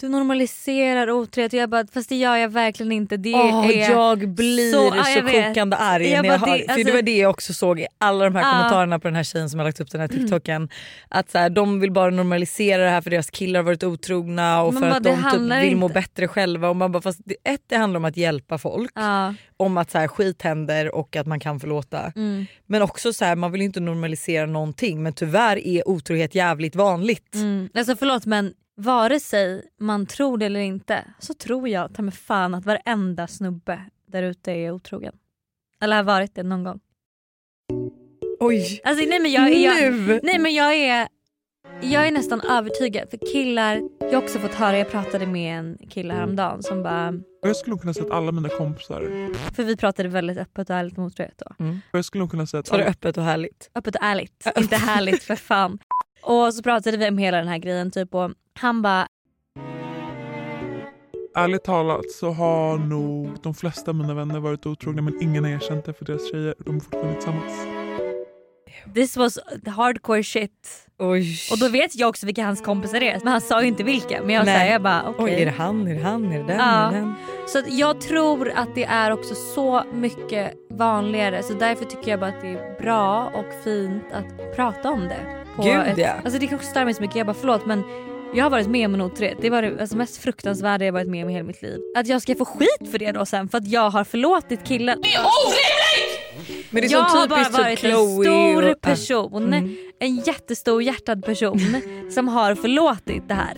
Du 0.03 0.09
normaliserar 0.09 1.11
otrohet 1.11 1.53
jag 1.53 1.71
bara 1.71 1.87
fast 1.93 2.09
det 2.09 2.17
gör 2.17 2.37
jag 2.37 2.49
verkligen 2.49 2.93
inte. 2.93 3.17
Det 3.17 3.35
Åh, 3.35 3.69
är 3.71 3.91
jag 3.91 4.29
blir 4.29 4.73
så, 4.73 4.93
ja, 4.97 5.09
jag 5.11 5.23
vet. 5.23 5.47
kokande 5.49 5.77
arg 5.77 6.09
Jag 6.09 6.23
när 6.23 6.29
jag 6.31 6.41
bara, 6.41 6.51
hör, 6.51 6.59
det- 6.59 6.67
alltså- 6.69 6.87
det 6.87 6.93
var 6.93 7.03
det 7.03 7.17
jag 7.19 7.31
också 7.31 7.55
såg 7.55 7.81
i 7.81 7.87
alla 7.99 8.25
de 8.25 8.35
här. 8.37 8.43
Mm. 8.43 8.55
kommentarerna 8.57 8.99
på 8.99 9.09
den 9.09 9.15
här 9.17 9.23
tjejen 9.23 9.51
som 9.51 9.59
har 9.61 9.67
lagt 9.67 9.81
upp 9.81 9.91
den 9.91 10.01
här 10.01 10.09
TikToken. 10.09 10.69
Att 11.09 11.31
så 11.31 11.39
här, 11.39 11.51
de 11.51 11.81
vill 11.81 11.91
bara 11.93 12.11
normalisera 12.11 12.83
det 12.85 12.89
här 12.91 13.01
för 13.01 13.11
deras 13.11 13.31
killar 13.31 13.61
har 13.61 13.65
varit 13.65 13.83
otrogna 13.85 14.63
och 14.63 14.75
Men 14.75 14.83
för 14.83 14.89
bara, 14.91 14.97
att 14.97 15.03
de 15.33 15.51
typ 15.51 15.63
vill 15.63 15.77
må 15.77 15.87
inte- 15.87 15.95
bättre 15.95 16.29
själva. 16.29 16.69
Och 16.69 16.77
man 16.77 16.93
bara, 16.93 17.03
fast 17.03 17.21
det, 17.25 17.37
ett 17.45 17.63
det 17.67 17.77
handlar 17.77 17.99
om 17.99 18.05
att 18.05 18.17
hjälpa 18.17 18.59
folk, 18.59 18.91
Ja, 18.95 19.35
om 19.57 19.77
att 19.77 19.91
så 19.91 19.99
här, 19.99 20.09
skit 20.09 20.43
händer 20.43 20.95
och 20.95 21.17
att 21.17 21.27
man 21.27 21.41
kan 21.41 21.61
förlåta. 21.61 22.13
mm, 22.17 22.47
Men 22.67 22.83
också 22.83 23.13
så 23.13 23.25
här, 23.25 23.37
man 23.37 23.53
vill 23.53 23.63
inte 23.63 23.81
normalisera 23.81 24.47
någonting 24.47 25.03
men 25.03 25.13
tyvärr 25.13 25.67
är 25.67 25.89
otrohet 25.89 26.35
jävligt 26.35 26.77
vanligt. 26.77 27.35
mm. 27.35 27.69
Alltså 27.75 27.97
förlåt 27.97 28.27
men 28.27 28.53
vare 28.77 29.21
sig 29.21 29.69
man 29.81 30.07
tror 30.07 30.39
det 30.39 30.47
eller 30.47 30.61
inte 30.61 31.05
så 31.19 31.35
tror 31.35 31.69
jag 31.69 31.95
ta 31.95 32.03
mig 32.03 32.15
fan 32.15 32.55
att 32.55 32.65
varenda 32.67 33.27
snubbe 33.27 33.81
där 34.07 34.23
ute 34.23 34.53
är 34.53 34.71
otrogen. 34.71 35.15
Eller 35.81 35.97
har 35.97 36.03
varit 36.03 36.35
det 36.35 36.43
någon 36.43 36.65
gång. 36.65 36.81
Oj! 38.41 38.81
Alltså, 38.85 39.05
nej, 39.09 39.21
men 39.21 39.33
jag, 39.33 39.55
jag, 39.55 39.93
nu! 39.93 40.21
nej 40.23 40.39
men 40.39 40.55
jag 40.55 40.75
är 40.75 41.09
jag 41.83 42.07
är 42.07 42.11
nästan 42.11 42.41
övertygad 42.41 43.11
för 43.11 43.19
killar, 43.33 43.83
jag 44.01 44.13
har 44.13 44.23
också 44.23 44.39
fått 44.39 44.55
höra, 44.55 44.79
jag 44.79 44.91
pratade 44.91 45.27
med 45.27 45.59
en 45.59 45.79
kille 45.91 46.15
häromdagen 46.15 46.63
som 46.63 46.83
bara, 46.83 47.15
Jag 47.43 47.57
skulle 47.57 47.71
nog 47.71 47.81
kunna 47.81 47.95
säga 47.95 48.07
att 48.07 48.13
alla 48.13 48.33
mina 48.33 48.49
kompisar, 48.49 49.03
för 49.55 49.65
vi 49.65 49.77
pratade 49.77 50.09
väldigt 50.09 50.39
öppet 50.39 50.71
och 50.71 50.77
ärligt 50.77 50.99
om 50.99 51.05
otrohet 51.05 51.43
då. 51.47 51.65
och 51.93 51.99
jag 51.99 52.05
skulle 52.05 52.21
nog 52.23 52.31
kunna 52.31 52.47
säga 52.47 52.61
att 52.61 52.67
Så 52.67 52.77
det 52.77 52.83
alla, 52.83 52.91
öppet 52.91 53.17
och 53.17 53.25
härligt. 53.25 53.71
Öppet 53.75 53.97
och 53.97 54.03
ärligt, 54.03 54.47
inte 54.57 54.77
härligt 54.77 55.23
för 55.23 55.37
fan. 55.37 55.79
Och 56.23 56.55
så 56.55 56.63
pratade 56.63 56.97
vi 56.97 57.09
om 57.09 57.19
hela 57.19 57.37
den 57.37 57.49
här 57.49 57.59
grejen 57.59 57.91
typ 57.91 58.15
och 58.15 58.31
han 58.55 58.83
bara, 58.83 59.07
ärligt 61.37 61.65
talat 61.65 62.11
så 62.11 62.31
har 62.31 62.79
nog 62.79 63.29
de 63.43 63.55
flesta 63.55 63.91
av 63.91 63.95
mina 63.95 64.15
vänner 64.15 64.41
varit 64.41 64.67
otrogna 64.67 65.03
men 65.03 65.23
ingen 65.23 65.45
har 65.45 65.51
erkänt 65.51 65.85
det 65.85 65.93
för 65.93 66.05
deras 66.05 66.31
tjejer. 66.31 66.55
De 66.59 66.77
är 66.77 66.81
fortfarande 66.81 67.15
tillsammans 67.15 67.82
this 68.95 69.17
was 69.17 69.39
hardcore 69.67 70.23
shit. 70.23 70.51
Oj. 70.99 71.39
Och 71.53 71.59
då 71.59 71.69
vet 71.69 71.97
jag 71.97 72.09
också 72.09 72.27
vilka 72.27 72.45
hans 72.45 72.61
kompisar 72.61 73.03
är 73.03 73.19
men 73.19 73.33
han 73.33 73.41
sa 73.41 73.63
ju 73.63 73.69
inte 73.69 73.83
vilka. 73.83 74.23
Men 74.23 74.35
jag, 74.35 74.45
Nej. 74.45 74.59
säger 74.59 74.73
jag 74.73 74.83
bara 74.83 75.03
okej. 75.09 75.25
Oj, 75.25 75.43
är 75.43 75.47
det 75.47 75.53
han? 75.53 75.89
Är 75.89 75.95
det 75.95 76.03
han? 76.03 76.33
Är 76.33 76.39
det 76.39 76.45
den? 76.45 76.59
Ja. 76.59 76.89
Är 76.89 76.93
det 76.93 76.99
den? 76.99 77.15
Så 77.49 77.63
jag 77.69 78.01
tror 78.01 78.51
att 78.51 78.75
det 78.75 78.85
är 78.85 79.11
också 79.11 79.35
så 79.35 79.85
mycket 79.93 80.53
vanligare 80.71 81.43
så 81.43 81.55
därför 81.55 81.85
tycker 81.85 82.11
jag 82.11 82.21
bara 82.21 82.31
att 82.31 82.41
det 82.41 82.49
är 82.49 82.81
bra 82.81 83.33
och 83.35 83.65
fint 83.65 84.05
att 84.13 84.57
prata 84.57 84.91
om 84.91 85.09
det. 85.09 85.45
På 85.57 85.63
Gud, 85.63 85.77
ett, 85.87 85.99
ja. 85.99 86.13
Alltså 86.25 86.41
det 86.41 86.47
kan 86.47 86.57
också 86.57 86.71
störa 86.71 86.85
mig 86.85 86.95
så 86.95 87.01
mycket, 87.03 87.17
jag 87.17 87.27
bara 87.27 87.37
förlåt 87.41 87.67
men 87.67 87.83
jag 88.35 88.45
har 88.45 88.51
varit 88.51 88.69
med 88.69 88.87
om 88.87 88.95
en 88.95 89.01
otrohet. 89.01 89.39
Det 89.41 89.51
var 89.51 89.63
det 89.63 89.81
alltså, 89.81 89.97
mest 89.97 90.17
fruktansvärda 90.17 90.85
jag 90.85 90.93
varit 90.93 91.09
med 91.09 91.25
om 91.25 91.31
i 91.31 91.33
hela 91.33 91.45
mitt 91.45 91.63
liv. 91.63 91.81
Att 91.97 92.07
jag 92.07 92.23
ska 92.23 92.35
få 92.35 92.45
skit 92.45 92.91
för 92.91 92.99
det 92.99 93.13
då 93.13 93.27
sen 93.27 93.49
för 93.49 93.59
att 93.59 93.69
jag 93.69 93.91
har 93.91 94.05
förlåtit 94.05 94.65
killen. 94.65 95.03
Men 96.73 96.83
det 96.83 96.89
är 96.89 96.93
jag 96.93 97.01
har 97.03 97.29
bara 97.29 97.45
typ 97.45 97.53
varit 97.53 97.79
Chloe 97.79 98.17
en 98.17 98.23
stor 98.25 98.71
och, 98.71 98.81
person, 98.81 99.45
Mm. 99.55 99.77
en 100.01 100.17
jättestor 100.17 100.83
hjärtad 100.83 101.25
person 101.25 101.61
som 102.15 102.29
har 102.29 102.55
förlåtit 102.55 103.29
det 103.29 103.35
här. 103.35 103.57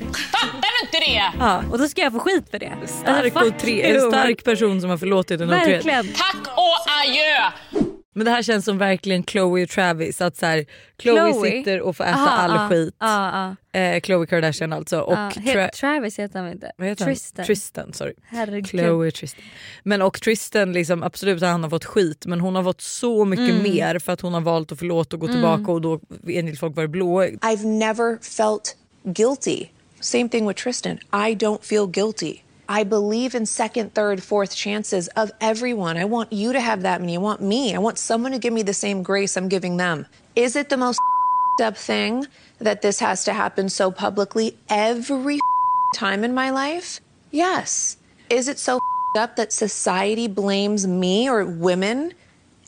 Ja. 1.38 1.62
Och 1.72 1.78
då 1.78 1.88
ska 1.88 2.00
jag 2.02 2.12
få 2.12 2.18
skit 2.18 2.44
för 2.50 2.58
det. 2.58 2.72
Stark, 2.86 3.36
Alltså, 3.36 3.54
tre, 3.60 3.82
en 3.82 4.00
stark 4.00 4.44
person 4.44 4.80
som 4.80 4.90
har 4.90 4.96
förlåtit 4.98 5.40
en 5.40 5.48
otrohet. 5.50 5.84
Tack 6.16 6.46
och 6.56 6.90
adjö! 7.02 7.83
Men 8.16 8.24
det 8.24 8.30
här 8.30 8.42
känns 8.42 8.64
som 8.64 8.78
verkligen 8.78 9.24
Chloe 9.24 9.62
och 9.62 9.68
Travis. 9.68 10.20
Att 10.20 10.36
så 10.36 10.46
här, 10.46 10.64
Chloe, 11.02 11.32
Chloe? 11.32 11.50
sitter 11.50 11.80
och 11.80 11.96
får 11.96 12.04
äta 12.04 12.14
Aha, 12.14 12.28
all 12.30 12.50
ja, 12.50 12.68
skit. 12.68 12.94
Ja, 13.00 13.30
ja, 13.72 13.80
Eh, 13.80 14.00
Chloe 14.00 14.26
Kardashian 14.26 14.72
alltså. 14.72 15.00
Och 15.00 15.12
ja. 15.18 15.30
Tra- 15.34 15.68
Travis 15.70 16.18
heter 16.18 16.38
han 16.40 16.52
inte? 16.52 16.72
heter 16.78 17.04
han? 17.04 17.14
Tristan. 17.14 17.44
Tristan 17.44 17.92
sorry. 17.92 18.14
Herregud. 18.24 18.66
Chloe 18.68 19.10
Tristan. 19.10 19.44
Men 19.82 20.02
och 20.02 20.20
Tristan 20.20 20.72
liksom, 20.72 21.02
absolut 21.02 21.42
han 21.42 21.62
har 21.62 21.70
fått 21.70 21.84
skit 21.84 22.26
men 22.26 22.40
hon 22.40 22.54
har 22.54 22.62
fått 22.62 22.80
så 22.80 23.24
mycket 23.24 23.50
Mm. 23.50 23.62
mer 23.62 23.98
för 23.98 24.12
att 24.12 24.20
hon 24.20 24.34
har 24.34 24.40
valt 24.40 24.72
att 24.72 24.78
förlåta 24.78 25.16
och 25.16 25.20
gå 25.20 25.28
tillbaka 25.28 25.72
och 25.72 25.80
då 25.80 26.00
enligt 26.28 26.60
folk 26.60 26.76
varit 26.76 26.90
blåögd. 26.90 27.42
I've 27.44 27.66
never 27.66 28.18
felt 28.36 28.76
guilty. 29.02 29.66
Same 30.00 30.28
thing 30.28 30.48
with 30.48 30.62
Tristan. 30.62 30.92
I 31.12 31.34
don't 31.34 31.62
feel 31.62 31.86
guilty. 31.86 32.36
I 32.68 32.84
believe 32.84 33.34
in 33.34 33.46
second, 33.46 33.94
third, 33.94 34.22
fourth 34.22 34.54
chances 34.54 35.08
of 35.08 35.30
everyone. 35.40 35.96
I 35.96 36.04
want 36.04 36.32
you 36.32 36.52
to 36.52 36.60
have 36.60 36.82
that 36.82 37.00
many. 37.00 37.16
I 37.16 37.20
want 37.20 37.42
me. 37.42 37.74
I 37.74 37.78
want 37.78 37.98
someone 37.98 38.32
to 38.32 38.38
give 38.38 38.52
me 38.52 38.62
the 38.62 38.72
same 38.74 39.02
grace 39.02 39.36
I'm 39.36 39.48
giving 39.48 39.76
them. 39.76 40.06
Is 40.34 40.56
it 40.56 40.70
the 40.70 40.76
most 40.76 40.98
up 41.62 41.76
thing 41.76 42.26
that 42.58 42.82
this 42.82 43.00
has 43.00 43.24
to 43.24 43.32
happen 43.32 43.68
so 43.68 43.90
publicly 43.90 44.56
every 44.68 45.38
time 45.94 46.24
in 46.24 46.32
my 46.32 46.50
life? 46.50 47.00
Yes. 47.30 47.98
Is 48.30 48.48
it 48.48 48.58
so 48.58 48.78
up 49.18 49.36
that 49.36 49.52
society 49.52 50.26
blames 50.26 50.86
me 50.86 51.28
or 51.28 51.44
women? 51.44 52.14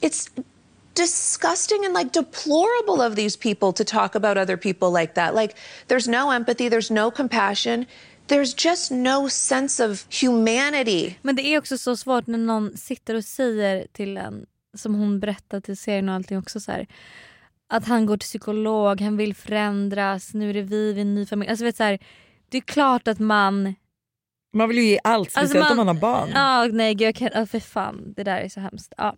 It's 0.03 0.31
disgusting 0.95 1.85
and 1.85 1.95
like 1.95 2.13
deplorable 2.13 3.01
of 3.01 3.17
these 3.17 3.37
people 3.37 3.73
to 3.73 3.85
talk 3.85 4.15
about 4.15 4.37
other 4.37 4.57
people 4.57 4.91
like 4.91 5.15
that. 5.15 5.35
Like, 5.35 5.55
there's 5.89 6.09
no 6.09 6.31
empathy, 6.31 6.69
there's 6.69 6.91
no 6.91 7.11
compassion, 7.11 7.87
there's 8.29 8.67
just 8.69 8.91
no 8.91 9.29
sense 9.29 9.87
of 9.87 10.07
humanity. 10.23 11.15
Men 11.23 11.37
det 11.37 11.43
är 11.47 11.59
också 11.59 11.79
så 11.79 11.97
svårt 11.97 12.27
när 12.27 12.39
någon 12.39 12.77
sitter 12.77 13.15
och 13.15 13.25
säger 13.25 13.87
till 13.93 14.17
en, 14.17 14.47
som 14.77 14.95
hon 14.95 15.21
berättar 15.21 15.61
till 15.61 15.77
serien 15.77 16.09
och 16.09 16.15
allting 16.15 16.39
också 16.39 16.61
så 16.61 16.73
här, 16.73 16.87
att 17.69 17.87
han 17.87 18.07
går 18.07 18.17
till 18.17 18.27
psykolog, 18.27 19.01
han 19.01 19.17
vill 19.17 19.35
förändras, 19.35 20.35
nu 20.35 20.51
är 20.51 20.55
det 20.55 20.63
vi, 20.63 20.93
vi 20.93 20.99
är 21.01 21.03
en 21.03 21.15
ny 21.15 21.27
familj. 21.27 21.51
Alltså 21.51 21.65
vet 21.65 21.77
så 21.77 21.83
här, 21.85 21.99
det 22.49 22.57
är 22.57 22.63
klart 22.63 23.09
att 23.09 23.19
man... 23.19 23.75
Man 24.55 24.69
vill 24.69 24.79
ju 24.79 24.85
ge 24.85 24.99
allt, 25.05 25.31
speciellt 25.31 25.51
Alltså, 25.57 25.59
man- 25.59 25.71
om 25.71 25.87
man 25.87 25.97
har 25.97 26.01
barn. 26.03 26.31
Ja, 26.35 26.65
nej 26.73 26.95
gud, 26.95 27.09
jag 27.09 27.15
kan, 27.15 27.29
ja, 27.35 27.47
för 27.47 27.61
fan, 27.61 28.13
det 28.17 28.25
där 28.25 28.37
är 28.41 28.49
så 28.49 28.61
hemskt. 28.61 28.93
Ja. 28.97 29.17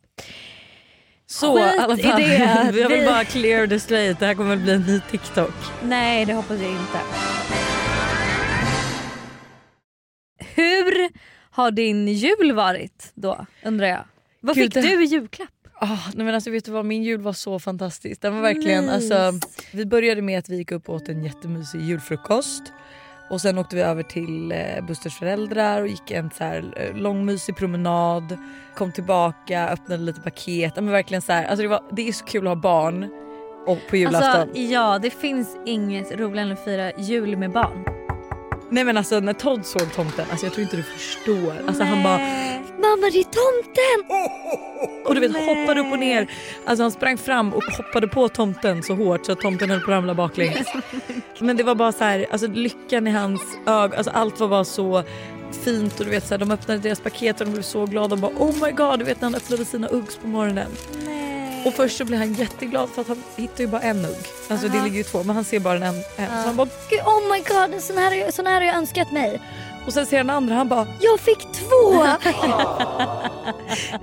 Så 1.26 1.56
Skit 1.56 1.74
i 1.74 1.78
alla 1.78 1.96
fall. 1.96 2.20
det. 2.20 2.34
Jag 2.80 2.88
vill 2.88 3.00
Vi- 3.00 3.06
bara 3.06 3.24
clear 3.24 3.66
the 3.66 3.80
slate, 3.80 4.16
det 4.20 4.26
här 4.26 4.34
kommer 4.34 4.50
väl 4.50 4.58
bli 4.58 4.72
en 4.72 4.82
ny 4.82 5.00
TikTok. 5.10 5.54
Nej, 5.84 6.24
det 6.24 6.32
hoppas 6.34 6.60
jag 6.60 6.70
inte. 6.70 6.98
Hur 10.88 11.10
har 11.50 11.70
din 11.70 12.08
jul 12.08 12.52
varit 12.52 13.12
då, 13.14 13.46
undrar 13.64 13.86
jag? 13.86 14.04
Vad 14.40 14.56
Gud, 14.56 14.74
fick 14.74 14.82
du 14.84 15.04
i 15.04 15.06
julklapp? 15.06 15.48
Ah, 15.80 15.98
nej 16.14 16.24
men 16.26 16.34
alltså 16.34 16.50
vet 16.50 16.64
du 16.64 16.70
vad, 16.70 16.84
min 16.84 17.02
jul 17.02 17.20
var 17.20 17.32
så 17.32 17.58
fantastisk. 17.58 18.20
Den 18.20 18.34
var 18.34 18.42
verkligen, 18.42 18.84
Nice. 18.84 18.94
alltså, 18.94 19.48
vi 19.72 19.86
började 19.86 20.22
med 20.22 20.38
att 20.38 20.48
vi 20.48 20.56
gick 20.56 20.72
upp 20.72 20.88
och 20.88 20.94
åt 20.94 21.08
en 21.08 21.24
jättemysig 21.24 21.80
julfrukost. 21.80 22.62
Och 23.30 23.40
sen 23.40 23.58
åkte 23.58 23.76
vi 23.76 23.82
över 23.82 24.02
till 24.02 24.52
eh, 24.52 24.86
Busters 24.86 25.18
föräldrar 25.18 25.82
och 25.82 25.88
gick 25.88 26.10
en 26.10 26.30
så 26.30 26.44
här, 26.44 26.74
eh, 26.76 26.96
lång 26.96 27.24
mysig 27.24 27.56
promenad. 27.56 28.36
Kom 28.74 28.92
tillbaka, 28.92 29.68
öppnade 29.68 30.02
lite 30.02 30.20
paket. 30.20 30.76
Men 30.76 30.90
verkligen 30.90 31.22
så 31.22 31.32
här, 31.32 31.44
alltså 31.44 31.62
det, 31.62 31.68
var, 31.68 31.84
det 31.92 32.08
är 32.08 32.12
så 32.12 32.24
kul 32.24 32.46
att 32.46 32.54
ha 32.54 32.62
barn 32.62 33.08
och 33.66 33.78
på 33.90 33.96
julafton. 33.96 34.40
Alltså, 34.40 34.58
ja, 34.58 34.98
det 35.02 35.10
finns 35.10 35.56
inget 35.66 36.12
roligare 36.12 36.46
än 36.46 36.52
att 36.52 36.64
fira 36.64 36.92
jul 36.98 37.36
med 37.36 37.52
barn. 37.52 37.97
Nej 38.70 38.84
men 38.84 38.96
alltså 38.96 39.20
när 39.20 39.32
Todd 39.32 39.66
såg 39.66 39.92
tomten, 39.92 40.26
alltså 40.30 40.46
jag 40.46 40.52
tror 40.52 40.62
inte 40.62 40.76
du 40.76 40.82
förstår. 40.82 41.52
Alltså 41.66 41.82
han 41.84 42.02
bara 42.02 42.18
Mamma 42.78 43.10
det 43.12 43.18
är 43.18 43.24
tomten! 43.24 44.18
och 45.04 45.14
du 45.14 45.20
vet 45.20 45.32
hoppade 45.32 45.80
upp 45.80 45.92
och 45.92 45.98
ner. 45.98 46.30
Alltså 46.64 46.82
han 46.82 46.92
sprang 46.92 47.18
fram 47.18 47.54
och 47.54 47.62
hoppade 47.64 48.08
på 48.08 48.28
tomten 48.28 48.82
så 48.82 48.94
hårt 48.94 49.26
så 49.26 49.32
att 49.32 49.40
tomten 49.40 49.70
höll 49.70 49.80
på 49.80 49.90
att 49.90 49.96
ramla 49.96 50.14
baklänges. 50.14 50.66
Men 51.38 51.56
det 51.56 51.62
var 51.62 51.74
bara 51.74 51.92
så 51.92 52.04
här, 52.04 52.26
alltså 52.30 52.46
lyckan 52.46 53.06
i 53.06 53.10
hans 53.10 53.40
ögon, 53.66 53.98
alltså 53.98 54.10
allt 54.10 54.40
var 54.40 54.48
bara 54.48 54.64
så 54.64 55.02
fint 55.64 56.00
och 56.00 56.04
du 56.04 56.10
vet 56.10 56.26
så 56.26 56.34
här, 56.34 56.38
de 56.38 56.50
öppnade 56.50 56.80
deras 56.80 57.00
paket 57.00 57.40
och 57.40 57.46
de 57.46 57.52
blev 57.52 57.62
så 57.62 57.86
glada 57.86 58.14
och 58.14 58.20
bara 58.20 58.32
oh 58.38 58.64
my 58.64 58.70
god 58.70 58.98
du 58.98 59.04
vet 59.04 59.20
när 59.20 59.26
han 59.26 59.34
öppnade 59.34 59.64
sina 59.64 59.88
Uggs 59.88 60.16
på 60.16 60.28
morgonen. 60.28 60.70
Och 61.66 61.74
först 61.74 61.96
så 61.98 62.04
blev 62.04 62.18
han 62.20 62.32
jätteglad 62.34 62.88
för 62.88 63.00
att 63.02 63.08
han 63.08 63.22
hittar 63.36 63.60
ju 63.64 63.66
bara 63.66 63.80
en 63.80 64.04
Ugg. 64.04 64.16
Alltså 64.48 64.68
det 64.68 64.82
ligger 64.82 64.96
ju 64.96 65.02
två 65.02 65.22
men 65.24 65.34
han 65.36 65.44
ser 65.44 65.60
bara 65.60 65.74
en, 65.74 65.82
en. 65.84 65.94
Så 66.16 66.46
han 66.46 66.56
bara 66.56 66.68
Gud, 66.90 67.00
oh 67.00 67.32
my 67.32 67.38
god, 67.38 67.82
sån 67.82 67.96
här, 67.98 68.30
sån 68.30 68.46
här 68.46 68.54
har 68.54 68.62
jag 68.66 68.76
önskat 68.76 69.12
mig. 69.12 69.40
och 69.86 69.92
sen 69.92 70.06
ser 70.06 70.16
han 70.16 70.26
den 70.26 70.36
andra 70.36 70.54
han 70.54 70.68
bara 70.68 70.86
Jag 71.00 71.20
fick 71.20 71.38
två! 71.52 72.06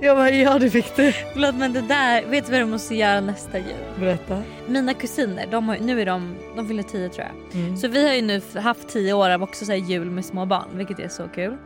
jag 0.00 0.16
bara 0.16 0.30
ja 0.30 0.58
det 0.58 0.70
fick 0.70 0.96
du. 0.96 1.12
Förlåt 1.32 1.54
men 1.54 1.72
det 1.72 1.80
där, 1.80 2.22
vet 2.26 2.46
du 2.46 2.52
vad 2.52 2.60
du 2.60 2.64
måste 2.66 2.94
göra 2.94 3.20
nästa 3.20 3.58
jul? 3.58 3.66
Berätta. 4.00 4.42
Mina 4.66 4.94
kusiner, 4.94 5.46
de 5.50 5.68
har, 5.68 5.76
nu 5.78 6.00
är 6.00 6.06
de, 6.06 6.34
de 6.56 6.68
fyller 6.68 6.82
tio 6.82 7.08
tror 7.08 7.26
jag. 7.26 7.60
Mm. 7.62 7.76
Så 7.76 7.88
vi 7.88 8.06
har 8.08 8.14
ju 8.14 8.22
nu 8.22 8.36
f- 8.36 8.62
haft 8.62 8.88
tio 8.88 9.12
år 9.12 9.30
av 9.30 9.42
också 9.42 9.64
så 9.64 9.72
här 9.72 9.78
jul 9.78 10.10
med 10.10 10.24
små 10.24 10.46
barn 10.46 10.68
vilket 10.72 10.98
är 10.98 11.08
så 11.08 11.28
kul. 11.28 11.56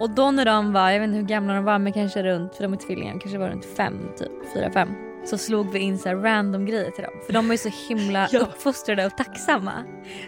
Och 0.00 0.10
då 0.10 0.30
när 0.30 0.44
de 0.44 0.72
var, 0.72 0.90
jag 0.90 1.00
vet 1.00 1.06
inte 1.06 1.16
hur 1.18 1.24
gamla 1.26 1.54
de 1.54 1.64
var 1.64 1.78
men 1.78 1.92
kanske 1.92 2.22
runt, 2.22 2.54
för 2.54 2.62
de 2.62 2.72
är 2.72 2.76
tvillingar, 2.76 3.12
kanske 3.20 3.38
var 3.38 3.48
runt 3.48 3.64
fem 3.76 3.98
typ, 4.18 4.32
fyra, 4.54 4.70
fem. 4.72 4.88
Så 5.30 5.38
slog 5.38 5.70
vi 5.72 5.78
in 5.78 5.98
så 5.98 6.08
här 6.08 6.16
random 6.16 6.66
grejer 6.66 6.90
till 6.90 7.04
dem. 7.04 7.12
För 7.26 7.32
de 7.32 7.46
är 7.50 7.54
ju 7.54 7.58
så 7.58 7.68
himla 7.88 8.28
Ja. 8.32 8.40
uppfostrade 8.40 9.06
och 9.06 9.16
tacksamma. 9.16 9.72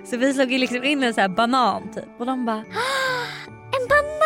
Så 0.04 0.16
vi 0.16 0.35
slog 0.35 0.52
ju 0.52 0.59
liksom 0.59 0.85
in 0.85 1.02
en 1.02 1.14
så 1.14 1.28
banan 1.28 1.83
typ. 1.95 2.04
Och 2.19 2.26
de 2.26 2.45
bara 2.47 2.57
En 3.78 3.88
banan, 3.88 4.19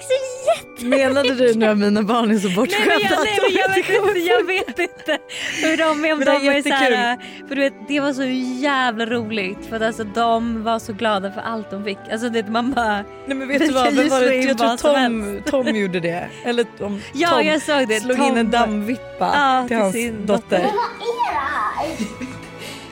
tack 0.00 0.08
så 0.08 0.50
jättemycket! 0.66 1.06
Menade 1.06 1.34
du 1.34 1.54
nu 1.54 1.66
att 1.66 1.78
mina 1.78 2.02
barn 2.02 2.30
är 2.30 2.38
så 2.38 2.46
Nej 2.48 2.56
bortskämda? 2.56 2.94
men, 2.94 3.00
jag, 3.10 3.24
nej, 3.24 3.38
men 3.42 3.52
jag, 3.54 3.78
inte 3.78 3.92
vet 3.92 4.08
inte, 4.08 4.18
jag 4.20 4.46
vet 4.46 4.78
inte 4.78 5.18
hur 5.62 5.76
de 5.76 5.82
är. 5.82 5.90
Om 5.90 6.00
Men 6.00 6.18
de 6.18 6.24
det 6.24 6.30
är 6.30 6.58
är 6.58 6.62
så 6.62 6.68
här, 6.68 6.90
jättekul. 6.90 7.48
för 7.48 7.54
du 7.54 7.60
vet, 7.60 7.74
det 7.88 8.00
var 8.00 8.12
så 8.12 8.24
jävla 8.62 9.06
roligt 9.06 9.58
för 9.68 9.76
att 9.76 9.82
alltså, 9.82 10.04
de 10.04 10.62
var 10.64 10.78
så 10.78 10.92
glada 10.92 11.32
för 11.32 11.40
allt 11.40 11.70
de 11.70 11.84
fick. 11.84 11.98
Alltså 12.12 12.28
det, 12.28 12.48
man 12.48 12.72
bara, 12.72 13.04
Nej 13.26 13.36
men 13.36 13.48
vet 13.48 13.58
du 13.58 13.70
vad, 13.72 13.94
vem 13.94 14.08
var 14.08 14.20
det? 14.20 14.34
jag 14.36 14.58
tror 14.58 14.76
Tom, 14.76 15.42
Tom 15.64 15.76
gjorde 15.76 16.00
det. 16.00 16.28
Eller 16.44 16.66
om 16.80 17.00
ja 17.14 17.28
Tom 17.28 17.46
jag 17.46 17.62
såg 17.62 17.88
det. 17.88 18.00
slog 18.00 18.16
Tom 18.16 18.26
in 18.26 18.36
en 18.36 18.50
dammvippa 18.50 19.30
Ja, 19.34 19.60
till 19.62 19.68
till 19.68 19.76
hans 19.78 19.92
sin 19.94 20.26
dotter. 20.26 20.42
dotter. 20.42 20.58
Vad 20.58 21.08
är 21.08 21.32
det 21.32 21.38
här? 21.38 21.96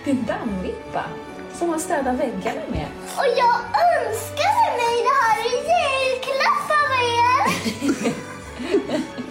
Det 0.04 0.10
är 0.10 0.14
en 0.14 0.24
dammvippa 0.26 1.04
som 1.58 1.68
man 1.70 1.80
städar 1.80 2.12
väggarna 2.14 2.60
med. 2.70 2.86
Och 3.16 3.24
jag 3.36 3.54
önskade 3.88 4.68
mig 4.80 4.94
det 5.06 5.16
här 5.22 5.38
i 5.46 5.54
julklapp 5.70 6.70
av 6.80 6.90
er! 7.08 7.42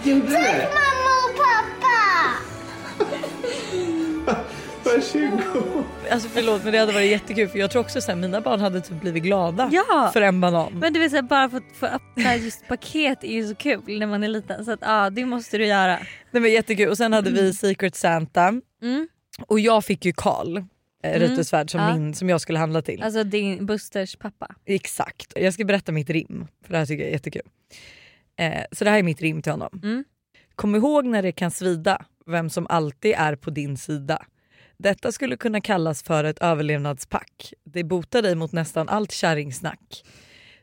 Gjorde 0.10 0.28
du 0.28 0.34
Tack 0.34 0.74
mamma 0.74 1.14
och 1.26 1.34
pappa! 1.44 1.98
Varsågod. 4.84 5.84
Alltså 6.12 6.30
förlåt 6.34 6.64
men 6.64 6.74
det 6.74 6.80
hade 6.80 6.94
varit 6.94 7.10
jättekul 7.12 7.48
för 7.50 7.60
jag 7.60 7.72
tror 7.72 7.82
också 7.82 8.00
att 8.12 8.18
mina 8.18 8.42
barn 8.42 8.60
hade 8.62 8.82
typ 8.82 9.02
blivit 9.02 9.24
glada 9.24 9.70
Ja. 9.72 10.10
för 10.14 10.22
en 10.22 10.42
banan. 10.42 10.74
Men 10.80 10.94
du 10.94 11.00
vet 11.00 11.12
så 11.12 11.16
här, 11.18 11.22
bara 11.24 11.50
få, 11.50 11.60
få 11.80 11.86
öppna 11.86 12.36
just 12.36 12.68
paket 12.68 13.24
är 13.24 13.32
ju 13.32 13.48
så 13.48 13.56
kul 13.56 14.00
när 14.00 14.08
man 14.08 14.24
är 14.24 14.28
liten. 14.28 14.66
Så 14.66 14.72
att 14.72 14.80
ja 14.82 15.10
det 15.10 15.26
måste 15.26 15.58
du 15.58 15.66
göra. 15.66 16.00
Det 16.32 16.40
var 16.40 16.48
jättekul 16.48 16.90
och 16.90 16.98
sen 16.98 17.14
hade 17.14 17.30
vi 17.32 17.54
Secret 17.54 17.96
Santa 17.96 18.54
Mm. 18.82 19.08
och 19.48 19.60
jag 19.60 19.86
fick 19.86 20.06
ju 20.06 20.14
Karl 20.14 20.62
eh, 21.14 21.20
Reuterswärd 21.20 21.72
som, 21.72 21.82
Ja. 21.82 21.94
min, 21.94 22.14
som 22.14 22.30
jag 22.30 22.42
skulle 22.42 22.60
handla 22.60 22.82
till. 22.82 23.04
Alltså 23.04 23.24
din 23.24 23.66
Busters 23.66 24.16
pappa. 24.16 24.56
Exakt. 24.66 25.34
Jag 25.36 25.54
ska 25.54 25.66
berätta 25.66 25.92
mitt 25.92 26.10
rim 26.10 26.48
för 26.66 26.72
det 26.74 26.78
här 26.80 26.86
tycker 26.86 27.04
jag 27.04 27.10
är 27.10 27.14
jättekul. 27.14 27.42
Eh, 28.40 28.64
så 28.72 28.84
det 28.84 28.90
här 28.92 28.98
är 29.00 29.04
mitt 29.04 29.22
rim 29.22 29.42
till 29.42 29.52
honom. 29.52 29.80
Mm. 29.84 30.04
Kom 30.56 30.76
ihåg 30.76 31.06
när 31.06 31.22
det 31.22 31.32
kan 31.32 31.52
svida 31.52 32.06
vem 32.26 32.50
som 32.50 32.68
alltid 32.70 33.14
är 33.18 33.36
på 33.36 33.50
din 33.50 33.78
sida. 33.78 34.26
Detta 34.78 35.12
skulle 35.12 35.38
kunna 35.38 35.62
kallas 35.62 36.04
för 36.04 36.24
ett 36.24 36.40
överlevnadspack. 36.40 37.54
Det 37.64 37.84
botar 37.84 38.22
dig 38.22 38.36
mot 38.36 38.52
nästan 38.52 38.90
allt 38.90 39.12
kärringsnack. 39.12 40.04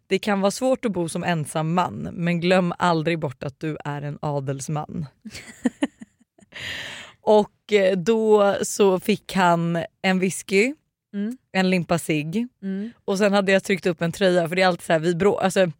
Det 0.07 0.19
kan 0.19 0.41
vara 0.41 0.51
svårt 0.51 0.85
att 0.85 0.93
bo 0.93 1.09
som 1.09 1.25
ensam 1.25 1.75
man 1.75 2.09
men 2.13 2.41
glöm 2.41 2.73
aldrig 2.79 3.19
bort 3.19 3.43
att 3.43 3.61
du 3.61 3.77
är 3.85 4.03
en 4.03 4.19
adelsman. 4.23 5.07
Och 7.25 7.73
eh, 7.73 7.97
då 7.99 8.57
så 8.63 9.01
fick 9.01 9.33
han 9.35 9.85
en 10.03 10.19
whisky, 10.19 10.75
Mm. 11.15 11.37
en 11.53 11.71
limpa 11.71 11.99
cigg 11.99 12.49
Mm. 12.63 12.91
och 13.05 13.19
sen 13.19 13.33
hade 13.33 13.53
jag 13.53 13.65
tryckt 13.65 13.87
upp 13.87 14.03
en 14.03 14.13
tröja 14.13 14.49
för 14.49 14.57
det 14.57 14.63
är 14.63 14.67
alltid 14.67 14.85
så 14.87 14.93
här, 14.93 15.01
vi 15.01 15.15
brå, 15.15 15.39
alltså, 15.39 15.71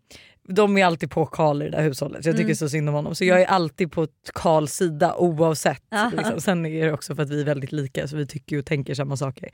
de 0.49 0.79
är 0.79 0.85
alltid 0.85 1.11
på 1.11 1.27
Karl 1.27 1.63
i 1.63 1.65
det 1.65 1.71
där 1.71 1.83
hushållet 1.83 2.25
jag 2.27 2.35
tycker 2.35 2.45
Mm. 2.45 2.57
så 2.57 2.69
synd 2.69 2.89
om 2.89 2.95
honom. 2.95 3.15
Så 3.15 3.25
jag 3.25 3.41
är 3.43 3.47
alltid 3.47 3.93
på 3.93 4.07
Karls 4.35 4.73
sida 4.73 5.15
oavsett. 5.15 5.83
Liksom. 6.17 6.41
Sen 6.41 6.67
är 6.67 6.87
det 6.87 6.93
också 6.93 7.15
för 7.15 7.23
att 7.23 7.31
vi 7.31 7.41
är 7.41 7.45
väldigt 7.45 7.73
lika 7.73 8.09
så 8.09 8.17
vi 8.17 8.27
tycker 8.27 8.59
och 8.59 8.67
tänker 8.67 8.95
samma 8.95 9.17
saker. 9.17 9.49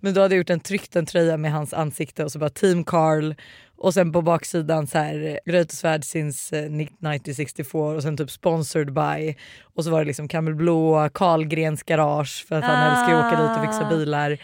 Men 0.00 0.14
då 0.14 0.20
hade 0.20 0.34
jag 0.34 0.38
gjort 0.38 0.50
en 0.50 0.60
tryckt 0.60 0.96
en 0.96 1.06
tröja 1.06 1.36
med 1.36 1.52
hans 1.52 1.74
ansikte 1.74 2.24
och 2.24 2.32
så 2.32 2.38
bara 2.38 2.50
Team 2.50 2.84
Carl 2.84 3.34
och 3.78 3.94
sen 3.94 4.12
på 4.12 4.22
baksidan 4.22 4.86
så 4.86 4.98
här 4.98 5.40
Reuterswärd 5.46 6.04
since 6.04 6.56
eh, 6.58 6.64
1964 6.64 7.80
och 7.80 8.02
sen 8.02 8.16
typ 8.16 8.30
sponsored 8.30 8.92
by 8.92 9.34
och 9.74 9.84
så 9.84 9.90
var 9.90 9.98
det 9.98 10.04
liksom 10.04 10.28
Camel 10.28 10.54
Blå, 10.54 11.08
Karlgrens 11.14 11.82
garage 11.82 12.44
för 12.48 12.56
att 12.56 12.64
han 12.64 12.76
Ah. 12.76 12.90
älskar 13.00 13.14
att 13.18 13.26
åka 13.32 13.42
dit 13.42 13.58
och 13.58 13.64
fixa 13.64 13.88
bilar. 13.98 14.38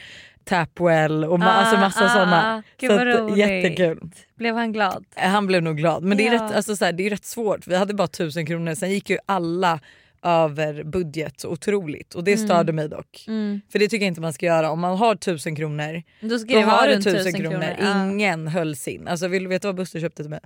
Tapwell 0.45 1.25
och 1.25 1.39
ma- 1.39 1.45
alltså 1.45 1.77
massa 1.77 2.05
Ah, 2.05 2.09
sådana. 2.09 2.57
ah, 2.81 2.87
Så 2.87 2.93
att, 2.93 3.07
roligt. 3.21 3.37
jättekul. 3.39 4.01
Blev 4.37 4.55
han 4.55 4.73
glad? 4.73 5.05
Han 5.17 5.47
blev 5.47 5.63
nog 5.63 5.77
glad 5.77 6.03
men 6.03 6.17
det 6.19 6.27
är, 6.29 6.33
Ja. 6.35 6.45
rätt, 6.45 6.57
alltså, 6.57 6.77
så 6.77 6.85
här, 6.85 6.93
det 6.93 7.07
är 7.07 7.11
rätt 7.11 7.25
svårt. 7.25 7.67
Vi 7.67 7.77
hade 7.77 7.95
bara 7.95 8.09
tusen 8.09 8.47
kronor 8.47 8.75
sen 8.75 8.91
gick 8.91 9.11
ju 9.11 9.19
alla 9.27 9.81
över 10.23 10.83
budget 10.85 11.41
så 11.41 11.49
otroligt 11.49 12.15
och 12.15 12.25
det 12.25 12.33
Mm. 12.35 12.47
störde 12.47 12.73
mig 12.73 12.89
dock. 12.89 13.25
Mm. 13.29 13.61
För 13.73 13.79
det 13.79 13.89
tycker 13.89 14.05
jag 14.05 14.11
inte 14.11 14.21
man 14.21 14.33
ska 14.33 14.47
göra. 14.47 14.71
Om 14.71 14.81
man 14.81 14.97
har 14.99 15.15
tusen 15.15 15.57
kronor 15.57 16.03
Då 16.21 16.29
då 16.29 16.61
har 16.61 16.89
du 16.89 16.97
tusen 16.97 17.13
1000 17.15 17.33
kronor. 17.33 17.51
kronor. 17.51 17.75
Ja. 17.81 18.11
Ingen 18.11 18.49
höll 18.49 18.77
sin. 18.77 19.09
Alltså 19.09 19.29
vill 19.29 19.43
du 19.43 19.49
veta 19.49 19.69
vad 19.69 19.75
Buster 19.77 20.01
köpte 20.01 20.23
till 20.23 20.31
mig? 20.31 20.41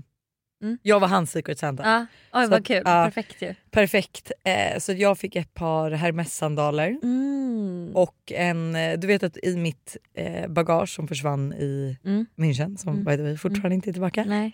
Mm. 0.63 0.79
Jag 0.83 1.01
var 1.01 1.09
hans 1.09 1.31
secret 1.33 1.59
santa. 1.59 1.83
Ja. 1.85 2.07
Oj 2.41 2.45
Så 2.45 2.51
vad 2.51 2.61
att, 2.61 2.67
kul, 2.67 2.83
ja. 2.85 3.05
perfekt 3.05 3.43
ju. 3.43 3.55
Perfekt. 3.71 4.33
Eh, 4.45 4.79
så 4.79 4.93
jag 4.93 5.19
fick 5.19 5.37
ett 5.37 5.55
par 5.55 5.91
Hermes-sandaler 5.91 6.99
Mm. 7.03 7.91
och 7.95 8.33
en, 8.35 8.77
eh, 8.77 8.99
du 8.99 9.07
vet 9.07 9.23
att 9.23 9.37
i 9.37 9.57
mitt 9.57 9.97
eh, 10.15 10.49
bagage 10.49 10.89
som 10.95 11.09
försvann 11.09 11.53
i 11.53 11.97
Mm. 12.05 12.27
München, 12.37 12.77
som 12.77 12.93
Mm. 12.93 13.05
by 13.05 13.17
the 13.17 13.23
way 13.23 13.37
fortfarande 13.37 13.75
inte 13.75 13.91
är 13.91 13.93
tillbaka. 13.93 14.25
Nej. 14.27 14.53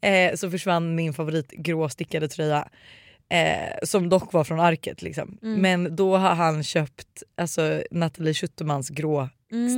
Eh, 0.00 0.34
så 0.36 0.50
försvann 0.50 0.94
min 0.94 1.14
favorit 1.14 1.50
grå 1.50 1.88
stickade 1.88 2.28
tröja. 2.28 2.68
Eh, 3.28 3.74
som 3.82 4.08
dock 4.08 4.32
var 4.32 4.44
från 4.44 4.60
arket 4.60 5.02
liksom. 5.02 5.38
Mm. 5.42 5.60
Men 5.60 5.96
då 5.96 6.16
har 6.16 6.34
han 6.34 6.62
köpt 6.62 7.22
alltså, 7.36 7.82
Nathalie 7.90 8.34
Schutermans 8.34 8.88
grå 8.88 9.28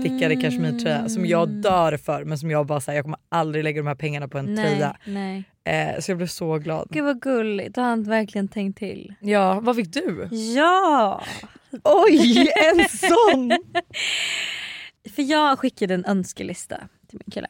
stickade 0.00 0.34
Mm. 0.34 0.40
kashmirtröja 0.42 1.08
som 1.08 1.26
jag 1.26 1.48
dör 1.48 1.96
för 1.96 2.24
men 2.24 2.38
som 2.38 2.50
jag 2.50 2.66
bara 2.66 2.80
säger 2.80 2.96
jag 2.98 3.04
kommer 3.04 3.18
aldrig 3.28 3.64
lägga 3.64 3.80
de 3.82 3.86
här 3.88 3.94
pengarna 3.94 4.28
på 4.28 4.38
en 4.38 4.54
nej, 4.54 4.64
tröja. 4.70 4.96
Nej. 5.06 5.44
Eh, 5.68 6.00
så 6.00 6.10
jag 6.10 6.16
blev 6.18 6.26
så 6.26 6.58
glad. 6.58 6.88
Gud 6.90 7.04
vad 7.04 7.20
gulligt, 7.22 7.74
då 7.74 7.80
har 7.80 7.88
han 7.88 8.02
verkligen 8.02 8.48
tänkt 8.48 8.78
till. 8.78 9.14
Ja, 9.20 9.60
vad 9.60 9.76
fick 9.76 9.92
du? 9.92 10.28
Ja! 10.56 11.24
Oj, 11.84 12.50
en 12.56 12.88
sån! 12.88 13.50
För 15.14 15.22
jag 15.22 15.58
skickade 15.58 15.94
en 15.94 16.04
önskelista 16.04 16.76
till 17.08 17.18
min 17.24 17.30
kille. 17.32 17.48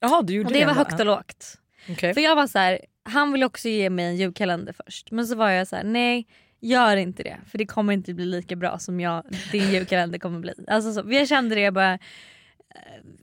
Jaha 0.00 0.22
du 0.22 0.34
gjorde 0.34 0.46
Och 0.46 0.52
det 0.52 0.64
var 0.64 0.70
ändå. 0.72 0.84
högt 0.84 1.00
och 1.00 1.06
lågt. 1.06 1.58
Okej. 1.90 2.14
För 2.14 2.20
jag 2.20 2.36
var 2.36 2.46
så 2.46 2.58
här, 2.58 2.80
han 3.02 3.32
ville 3.32 3.46
också 3.46 3.68
ge 3.68 3.90
mig 3.90 4.04
en 4.04 4.16
julkalender 4.16 4.74
först. 4.86 5.10
Men 5.10 5.26
så 5.26 5.34
var 5.34 5.50
jag 5.50 5.68
så 5.68 5.76
här: 5.76 5.84
nej 5.84 6.26
gör 6.60 6.96
inte 6.96 7.22
det. 7.22 7.36
För 7.50 7.58
det 7.58 7.66
kommer 7.66 7.92
inte 7.92 8.14
bli 8.14 8.24
lika 8.24 8.56
bra 8.56 8.78
som 8.78 9.00
jag, 9.00 9.22
din 9.52 9.70
julkalender 9.72 10.18
kommer 10.18 10.40
bli. 10.40 10.52
Alltså 10.68 10.92
så, 10.92 11.12
jag 11.12 11.28
kände 11.28 11.54
det 11.54 11.60
jag 11.60 11.74
bara, 11.74 11.98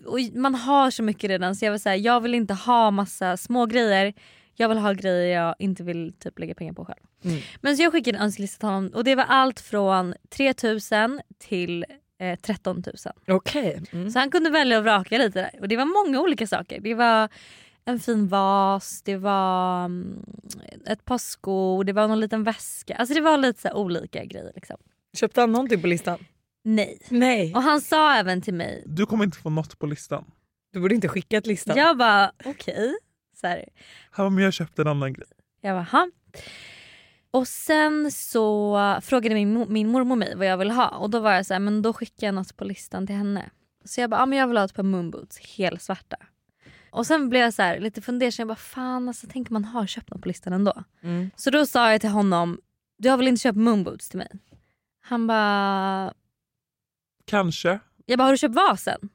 och 0.05 0.19
man 0.33 0.55
har 0.55 0.91
så 0.91 1.03
mycket 1.03 1.29
redan 1.29 1.55
så 1.55 1.65
jag 1.65 1.71
var 1.71 1.77
så 1.77 1.89
här, 1.89 1.95
jag 1.95 2.21
vill 2.21 2.35
inte 2.35 2.53
ha 2.53 2.91
massa 2.91 3.37
små 3.37 3.65
grejer. 3.65 4.13
Jag 4.55 4.69
vill 4.69 4.77
ha 4.77 4.93
grejer 4.93 5.41
jag 5.41 5.55
inte 5.59 5.83
vill 5.83 6.13
typ 6.19 6.39
lägga 6.39 6.55
pengar 6.55 6.73
på 6.73 6.85
själv. 6.85 6.99
Mm. 7.23 7.41
Men 7.61 7.77
så 7.77 7.83
jag 7.83 7.91
skickade 7.91 8.17
en 8.17 8.23
önskelista 8.23 8.59
till 8.59 8.69
honom 8.69 8.91
och 8.93 9.03
det 9.03 9.15
var 9.15 9.23
allt 9.23 9.59
från 9.59 10.13
3000 10.29 11.21
till 11.39 11.85
eh, 12.19 12.39
13 12.39 12.83
000. 13.05 13.37
Okej. 13.37 13.81
Mm. 13.91 14.11
Så 14.11 14.19
han 14.19 14.31
kunde 14.31 14.49
välja 14.49 14.77
och 14.77 14.83
vraka 14.83 15.17
lite 15.17 15.41
där. 15.41 15.61
Och 15.61 15.67
det 15.67 15.77
var 15.77 16.05
många 16.05 16.21
olika 16.21 16.47
saker. 16.47 16.79
Det 16.79 16.93
var 16.93 17.29
en 17.85 17.99
fin 17.99 18.27
vas, 18.27 19.01
det 19.01 19.17
var 19.17 19.85
mm, 19.85 20.25
ett 20.85 21.05
par 21.05 21.17
skor, 21.17 21.83
det 21.83 21.93
var 21.93 22.07
någon 22.07 22.19
liten 22.19 22.43
väska. 22.43 22.95
Alltså 22.95 23.13
det 23.13 23.21
var 23.21 23.37
lite 23.37 23.61
så 23.61 23.73
olika 23.73 24.25
grejer. 24.25 24.51
Liksom. 24.55 24.77
Köpte 25.17 25.41
han 25.41 25.51
någonting 25.51 25.81
på 25.81 25.87
listan? 25.87 26.17
Nej. 26.63 27.01
Nej. 27.09 27.53
Och 27.55 27.61
han 27.63 27.81
sa 27.81 28.13
även 28.15 28.41
till 28.41 28.53
mig, 28.53 28.83
Du 28.85 29.05
kommer 29.05 29.23
inte 29.23 29.37
få 29.37 29.49
något 29.49 29.79
på 29.79 29.85
listan. 29.85 30.25
Du 30.73 30.79
borde 30.79 30.95
inte 30.95 31.07
skickat 31.07 31.47
listan. 31.47 31.77
jag 31.77 31.97
bara 31.97 32.31
okej. 32.45 32.95
Så 33.41 33.47
här. 33.47 33.65
Han 34.11 34.25
bara, 34.25 34.29
men 34.29 34.43
jag 34.43 34.53
köpte 34.53 34.81
en 34.81 34.87
annan 34.87 35.13
grej. 35.13 35.27
Jag 35.61 35.75
bara, 35.75 35.83
"Ha." 35.91 36.09
Och 37.31 37.47
sen 37.47 38.11
så 38.11 38.99
frågade 39.01 39.35
min, 39.35 39.65
min 39.73 39.87
mormor 39.87 40.15
mig 40.15 40.35
vad 40.35 40.47
jag 40.47 40.57
vill 40.57 40.71
ha 40.71 40.87
och 40.89 41.09
då 41.09 41.19
var 41.19 41.31
jag 41.31 41.45
så 41.45 41.53
här, 41.53 41.59
men 41.59 41.81
då 41.81 41.93
skickar 41.93 42.27
jag 42.27 42.35
något 42.35 42.57
på 42.57 42.63
listan 42.65 43.07
till 43.07 43.15
henne. 43.15 43.49
Så 43.85 44.01
jag 44.01 44.09
bara, 44.09 44.19
ja, 44.21 44.25
men 44.25 44.39
jag 44.39 44.47
vill 44.47 44.57
ha 44.57 44.65
ett 44.65 44.73
par 44.73 44.83
moonboots, 44.83 45.37
helsvarta. 45.57 46.17
Och 46.91 47.07
sen 47.07 47.29
blev 47.29 47.41
jag 47.41 47.53
så 47.53 47.61
här, 47.61 47.79
lite 47.79 48.01
fundersam, 48.01 48.41
jag 48.41 48.47
bara 48.47 48.61
fan 48.61 49.07
alltså 49.07 49.27
tänk 49.29 49.49
om 49.49 49.53
man 49.53 49.65
har 49.65 49.87
köpt 49.87 50.09
något 50.11 50.21
på 50.21 50.27
listan 50.27 50.53
ändå. 50.53 50.83
Mm. 51.01 51.29
Så 51.35 51.49
då 51.49 51.65
sa 51.65 51.91
jag 51.91 52.01
till 52.01 52.09
honom, 52.09 52.59
du 52.97 53.09
har 53.09 53.17
väl 53.17 53.27
inte 53.27 53.41
köpt 53.41 53.57
moonboots 53.57 54.09
till 54.09 54.17
mig? 54.17 54.29
Han 55.01 55.27
bara, 55.27 56.13
Kanske. 57.25 57.79
jag 58.05 58.17
bara 58.17 58.23
har 58.23 58.31
du 58.31 58.37
köpt 58.37 58.55
vasen? 58.55 59.09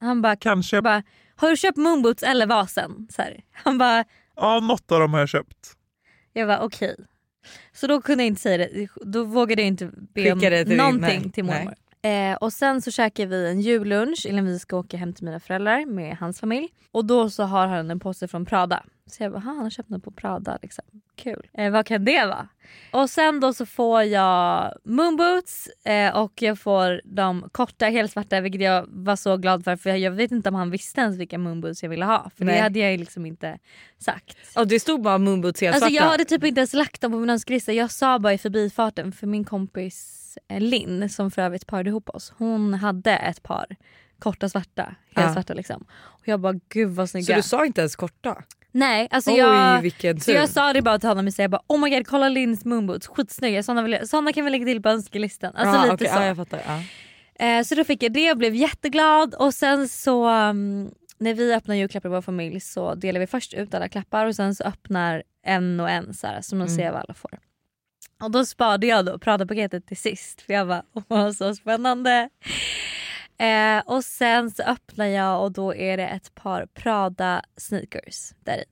Han 0.00 0.22
bara, 0.22 0.36
Kanske. 0.36 0.76
jag 0.76 0.84
bara 0.84 1.02
har 1.36 1.50
du 1.50 1.56
köpt 1.56 1.76
moonboots 1.78 2.22
eller 2.22 2.46
vasen? 2.46 3.08
Så 3.10 3.22
här. 3.22 3.44
Han 3.52 3.78
bara, 3.78 4.04
Ja, 4.36 4.60
något 4.60 4.92
av 4.92 5.00
dem 5.00 5.12
har 5.12 5.20
jag 5.20 5.28
köpt. 5.28 5.72
Jag 6.32 6.46
var 6.46 6.58
okej. 6.58 6.96
Så 7.72 7.86
då 7.86 8.00
kunde 8.02 8.22
jag 8.24 8.28
inte 8.28 8.40
säga 8.42 8.58
det. 8.58 8.88
Då 9.04 9.24
vågade 9.24 9.62
jag 9.62 9.66
inte 9.68 9.86
be 10.14 10.32
om 10.32 10.40
till- 10.40 10.76
någonting 10.76 11.20
nej, 11.22 11.32
till 11.32 11.44
mormor. 11.44 11.74
Eh, 12.02 12.34
och 12.36 12.52
sen 12.52 12.82
så 12.82 12.90
käkar 12.90 13.26
vi 13.26 13.48
en 13.50 13.60
jullunch 13.60 14.26
innan 14.26 14.44
vi 14.44 14.58
ska 14.58 14.76
åka 14.76 14.96
hem 14.96 15.12
till 15.12 15.24
mina 15.24 15.40
föräldrar 15.40 15.86
med 15.86 16.16
hans 16.16 16.40
familj. 16.40 16.68
Och 16.90 17.04
då 17.04 17.30
så 17.30 17.42
har 17.42 17.66
han 17.66 17.90
en 17.90 18.00
påse 18.00 18.28
från 18.28 18.46
Prada. 18.46 18.84
Så 19.06 19.22
jag 19.22 19.32
bara, 19.32 19.40
"Ha, 19.40 19.50
han 19.52 19.58
har 19.62 19.70
köpt 19.70 19.88
något 19.88 20.04
på 20.04 20.10
Prada 20.10 20.58
liksom. 20.62 20.84
Kul. 21.16 21.46
Eh, 21.54 21.70
vad 21.72 21.86
kan 21.86 22.04
det 22.04 22.26
vara? 22.26 22.48
Och 22.90 23.10
sen 23.10 23.40
då 23.40 23.52
så 23.52 23.66
får 23.66 24.02
jag 24.02 24.72
moonboots 24.84 25.68
eh, 25.84 26.16
och 26.16 26.42
jag 26.42 26.58
får 26.58 27.00
de 27.04 27.48
korta 27.52 27.86
helsvarta 27.86 28.40
vilket 28.40 28.60
jag 28.60 28.86
var 28.88 29.16
så 29.16 29.36
glad 29.36 29.64
för 29.64 29.76
för 29.76 29.90
jag 29.90 30.10
vet 30.10 30.32
inte 30.32 30.48
om 30.48 30.54
han 30.54 30.70
visste 30.70 31.00
ens 31.00 31.18
vilka 31.18 31.38
moonboots 31.38 31.82
jag 31.82 31.90
ville 31.90 32.04
ha. 32.04 32.30
För 32.36 32.44
Nej. 32.44 32.54
det 32.54 32.60
hade 32.60 32.78
jag 32.78 33.00
liksom 33.00 33.26
inte 33.26 33.58
sagt. 33.98 34.36
Ja, 34.54 34.64
det 34.64 34.80
stod 34.80 35.02
bara 35.02 35.18
moonboots 35.18 35.60
helt 35.60 35.74
Alltså 35.74 35.90
jag 35.90 36.02
hade 36.02 36.24
typ 36.24 36.44
inte 36.44 36.60
ens 36.60 36.72
lagt 36.74 37.00
dem 37.00 37.12
på 37.12 37.18
min 37.18 37.30
önskelista. 37.30 37.72
Jag 37.72 37.90
sa 37.90 38.18
bara 38.18 38.32
i 38.32 38.38
förbifarten 38.38 39.12
för 39.12 39.26
min 39.26 39.44
kompis 39.44 40.38
eh, 40.48 40.60
Linn 40.60 41.08
som 41.08 41.30
för 41.30 41.42
övrigt 41.42 41.66
parade 41.66 41.90
ihop 41.90 42.08
oss. 42.08 42.32
Hon 42.38 42.74
hade 42.74 43.16
ett 43.16 43.42
par 43.42 43.66
korta 44.18 44.48
svarta, 44.48 44.94
helt 45.16 45.32
svarta 45.32 45.54
liksom. 45.54 45.84
Och 45.92 46.28
jag 46.28 46.40
bara 46.40 46.60
gud 46.68 46.90
vad 46.90 47.10
snygga. 47.10 47.26
Så 47.26 47.32
du 47.32 47.42
sa 47.42 47.66
inte 47.66 47.80
ens 47.80 47.96
korta? 47.96 48.42
Nej 48.76 49.08
alltså 49.10 49.30
Oj 49.30 49.36
jag, 49.38 50.22
så 50.22 50.30
jag 50.30 50.48
sa 50.48 50.72
det 50.72 50.82
bara 50.82 50.98
till 50.98 51.08
honom 51.08 51.26
och 51.26 51.32
jag 51.36 51.50
bara 51.50 51.62
oh 51.66 51.80
my 51.80 51.90
god 51.90 52.06
kolla 52.06 52.28
Linns 52.28 52.64
moonboots 52.64 53.06
skitsnygga. 53.06 53.62
Såna, 53.62 53.82
vill 53.82 53.98
såna 54.08 54.32
kan 54.32 54.44
vi 54.44 54.50
lägga 54.50 54.64
till 54.66 54.82
på 54.82 54.88
önskelistan. 54.88 55.52
Alltså 55.56 55.76
ja, 55.76 55.82
lite 55.82 55.94
okej, 55.94 56.08
så. 56.08 56.14
Ja, 56.14 56.26
jag 56.26 56.36
fattar. 56.36 56.60
Ja. 56.66 56.82
Eh, 57.46 57.62
så 57.62 57.74
då 57.74 57.84
fick 57.84 58.02
jag 58.02 58.12
det 58.12 58.30
och 58.30 58.36
blev 58.38 58.54
jätteglad 58.54 59.34
och 59.34 59.54
sen 59.54 59.88
så 59.88 60.28
um, 60.30 60.90
när 61.18 61.34
vi 61.34 61.54
öppnar 61.54 61.74
julklappar 61.74 62.08
i 62.08 62.12
vår 62.12 62.22
familj 62.22 62.60
så 62.60 62.94
delar 62.94 63.20
vi 63.20 63.26
först 63.26 63.54
ut 63.54 63.74
alla 63.74 63.88
klappar 63.88 64.26
och 64.26 64.36
sen 64.36 64.54
så 64.54 64.64
öppnar 64.64 65.22
en 65.46 65.80
och 65.80 65.90
en 65.90 66.14
så 66.14 66.26
här, 66.26 66.40
som 66.40 66.58
de 66.58 66.64
Mm. 66.64 66.76
ser 66.76 66.90
vad 66.90 67.00
alla 67.00 67.14
får. 67.14 67.38
Och 68.22 68.30
då 68.30 68.44
sparade 68.44 68.86
jag 68.86 69.04
då 69.06 69.18
Prada-paketet 69.18 69.86
till 69.86 69.96
sist 69.96 70.42
för 70.42 70.52
jag 70.52 70.68
bara 70.68 70.82
åh 71.08 71.30
så 71.30 71.54
spännande. 71.54 72.28
Eh, 73.38 73.82
och 73.86 74.04
sen 74.04 74.50
så 74.50 74.62
öppnar 74.62 75.06
jag 75.06 75.42
och 75.42 75.52
då 75.52 75.74
är 75.74 75.96
det 75.96 76.06
ett 76.06 76.34
par 76.34 76.66
Prada 76.66 77.42
sneakers 77.56 78.32
där 78.44 78.58
i. 78.58 78.64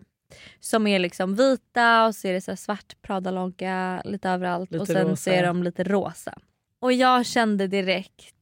Som 0.61 0.87
är 0.87 0.99
liksom 0.99 1.35
vita 1.35 2.07
och 2.07 2.15
så 2.15 2.29
är 2.29 2.33
det 2.33 2.41
så 2.41 2.57
svart 2.57 2.97
Prada-logga 3.03 4.03
lite 4.05 4.29
överallt 4.31 4.71
Lite 4.71 4.81
och 4.83 4.87
sen 4.87 5.09
rosa. 5.09 5.17
så 5.17 5.31
är 5.31 5.47
de 5.47 5.63
lite 5.63 5.85
rosa. 5.85 6.35
Och 6.81 6.93
jag 6.93 7.27
kände 7.27 7.67
direkt 7.67 8.35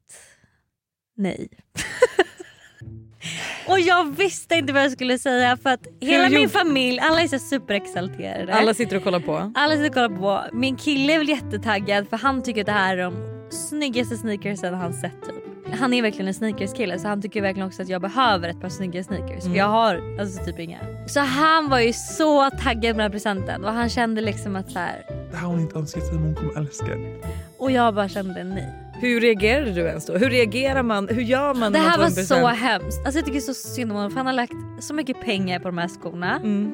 nej. 1.17 1.49
och 3.69 3.81
jag 3.81 4.17
visste 4.17 4.55
inte 4.55 4.73
vad 4.73 4.83
jag 4.83 4.93
skulle 4.93 5.19
säga 5.19 5.57
för 5.57 5.71
att 5.71 5.87
hela 6.01 6.29
min 6.29 6.49
familj, 6.49 6.99
alla 7.01 7.21
är 7.21 7.29
så 7.29 7.39
superexalterade. 7.39 8.55
Alla 8.55 8.75
sitter 8.75 8.97
och 8.97 9.05
kollar 9.05 9.21
på. 9.21 9.53
Alla 9.55 9.75
sitter 9.77 9.89
och 9.89 9.95
kollar 9.95 10.49
på. 10.49 10.57
Min 10.57 10.77
kille 10.77 11.15
är 11.15 11.19
väl 11.19 11.29
jättetaggad 11.29 12.09
för 12.09 12.17
han 12.17 12.43
tycker 12.43 12.61
att 12.61 12.67
det 12.67 12.73
här 12.73 12.97
är 12.97 13.03
de 13.03 13.15
snyggaste 13.51 14.17
sneakersen 14.17 14.75
han 14.75 14.93
sett 14.93 15.23
typ. 15.27 15.50
Han 15.73 15.93
är 15.93 16.03
verkligen 16.03 16.29
en 16.29 16.35
sneakerskille 16.35 16.99
så 16.99 17.09
han 17.09 17.23
tycker 17.23 17.43
verkligen 17.43 17.67
också 17.69 17.83
att 17.83 17.89
jag 17.89 18.03
behöver 18.03 18.49
ett 18.49 18.61
par 18.61 18.69
snygga 18.69 19.05
sneakers 19.05 19.31
Mm. 19.45 19.53
för 19.53 19.59
jag 19.59 19.67
har 19.69 20.21
alltså 20.21 20.45
typ 20.45 20.59
inga. 20.59 20.79
Så 21.07 21.21
han 21.21 21.69
var 21.69 21.79
ju 21.81 21.93
så 21.93 22.51
taggad 22.51 22.83
med 22.83 22.95
den 22.95 23.01
här 23.01 23.11
presenten 23.11 23.65
och 23.65 23.73
han 23.73 23.89
kände 23.89 24.21
liksom 24.21 24.57
att 24.57 24.71
så 24.71 24.79
här. 24.79 25.03
Det 25.31 25.37
här 25.37 25.43
har 25.47 25.53
hon 25.53 25.61
inte 25.61 25.79
önskat 25.79 26.05
sig 26.07 26.15
men 26.15 26.23
hon 26.25 26.35
kommer 26.35 26.59
älska 26.59 26.85
det. 26.87 27.17
och 27.59 27.71
jag 27.71 27.95
bara 27.95 28.09
kände 28.09 28.45
nej. 28.45 28.75
Hur 29.01 29.21
reagerade 29.21 29.71
du 29.73 29.81
ens 29.81 30.07
då? 30.07 30.13
Hur 30.17 30.31
reagerar 30.31 30.83
man? 30.83 31.09
Hur 31.09 31.23
gör 31.23 31.55
man 31.55 31.73
Det 31.73 31.79
här 31.79 31.99
var 31.99 32.09
så 32.11 32.47
hemskt. 32.47 32.99
Alltså 33.05 33.19
jag 33.19 33.27
tycker 33.27 33.41
så 33.41 33.55
synd 33.55 33.91
om 33.91 33.97
honom 33.97 34.11
för 34.11 34.17
han 34.17 34.27
har 34.27 34.33
lagt 34.33 34.53
så 34.81 34.95
mycket 34.95 35.21
pengar 35.21 35.59
på 35.59 35.69
de 35.69 35.79
här 35.79 35.89
skorna. 35.89 36.37
Mm. 36.37 36.73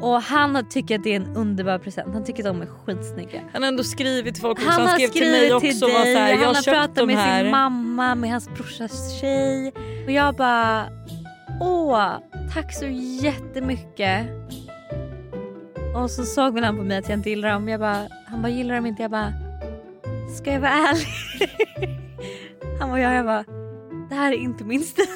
Och 0.00 0.22
han 0.22 0.68
tycker 0.70 0.94
att 0.98 1.04
det 1.04 1.12
är 1.12 1.16
en 1.16 1.36
underbar 1.36 1.78
present. 1.78 2.14
Han 2.14 2.24
tycker 2.24 2.48
att 2.48 2.54
de 2.54 2.62
är 2.62 2.66
skitsnygga. 2.66 3.40
Han 3.52 3.62
har 3.62 3.68
ändå 3.68 3.82
skrivit 3.82 4.34
till 4.34 4.42
folk 4.42 4.58
också. 4.58 4.70
Han, 4.70 4.80
Han, 4.80 4.88
har 4.88 4.96
skrev 4.96 5.08
till 5.08 5.30
mig 5.30 5.52
också 5.54 5.86
var 5.86 6.04
dig, 6.04 6.14
så 6.14 6.20
här, 6.20 6.30
jag 6.30 6.36
han 6.36 6.46
har 6.46 6.54
har 6.54 6.62
pratat 6.72 7.06
med 7.06 7.16
här. 7.16 7.42
sin 7.42 7.50
mamma, 7.50 7.89
med 7.96 8.30
hans 8.30 8.48
brorsas 8.48 9.20
tjej. 9.20 9.72
Och 10.04 10.10
jag 10.12 10.34
bara, 10.36 10.88
åh 11.60 12.18
tack 12.54 12.74
så 12.74 12.86
jättemycket. 13.22 14.26
Och 15.94 16.10
så 16.10 16.24
såg 16.24 16.54
väl 16.54 16.64
han 16.64 16.76
på 16.76 16.82
mig 16.82 16.98
att 16.98 17.08
jag 17.08 17.18
inte 17.18 17.30
gillar 17.30 17.48
dem. 17.48 17.68
Jag 17.68 17.80
bara, 17.80 18.08
han 18.26 18.42
bara 18.42 18.48
gillar 18.48 18.74
dem 18.74 18.86
inte. 18.86 19.02
Jag 19.02 19.10
bara, 19.10 19.32
ska 20.36 20.52
jag 20.52 20.60
vara 20.60 20.70
ärlig? 20.70 21.06
han 22.80 22.90
bara, 22.90 23.00
ja. 23.00 23.12
Jag 23.12 23.24
bara, 23.24 23.44
det 24.08 24.14
här 24.14 24.32
är 24.32 24.36
inte 24.36 24.64
min 24.64 24.80
stil. 24.80 25.06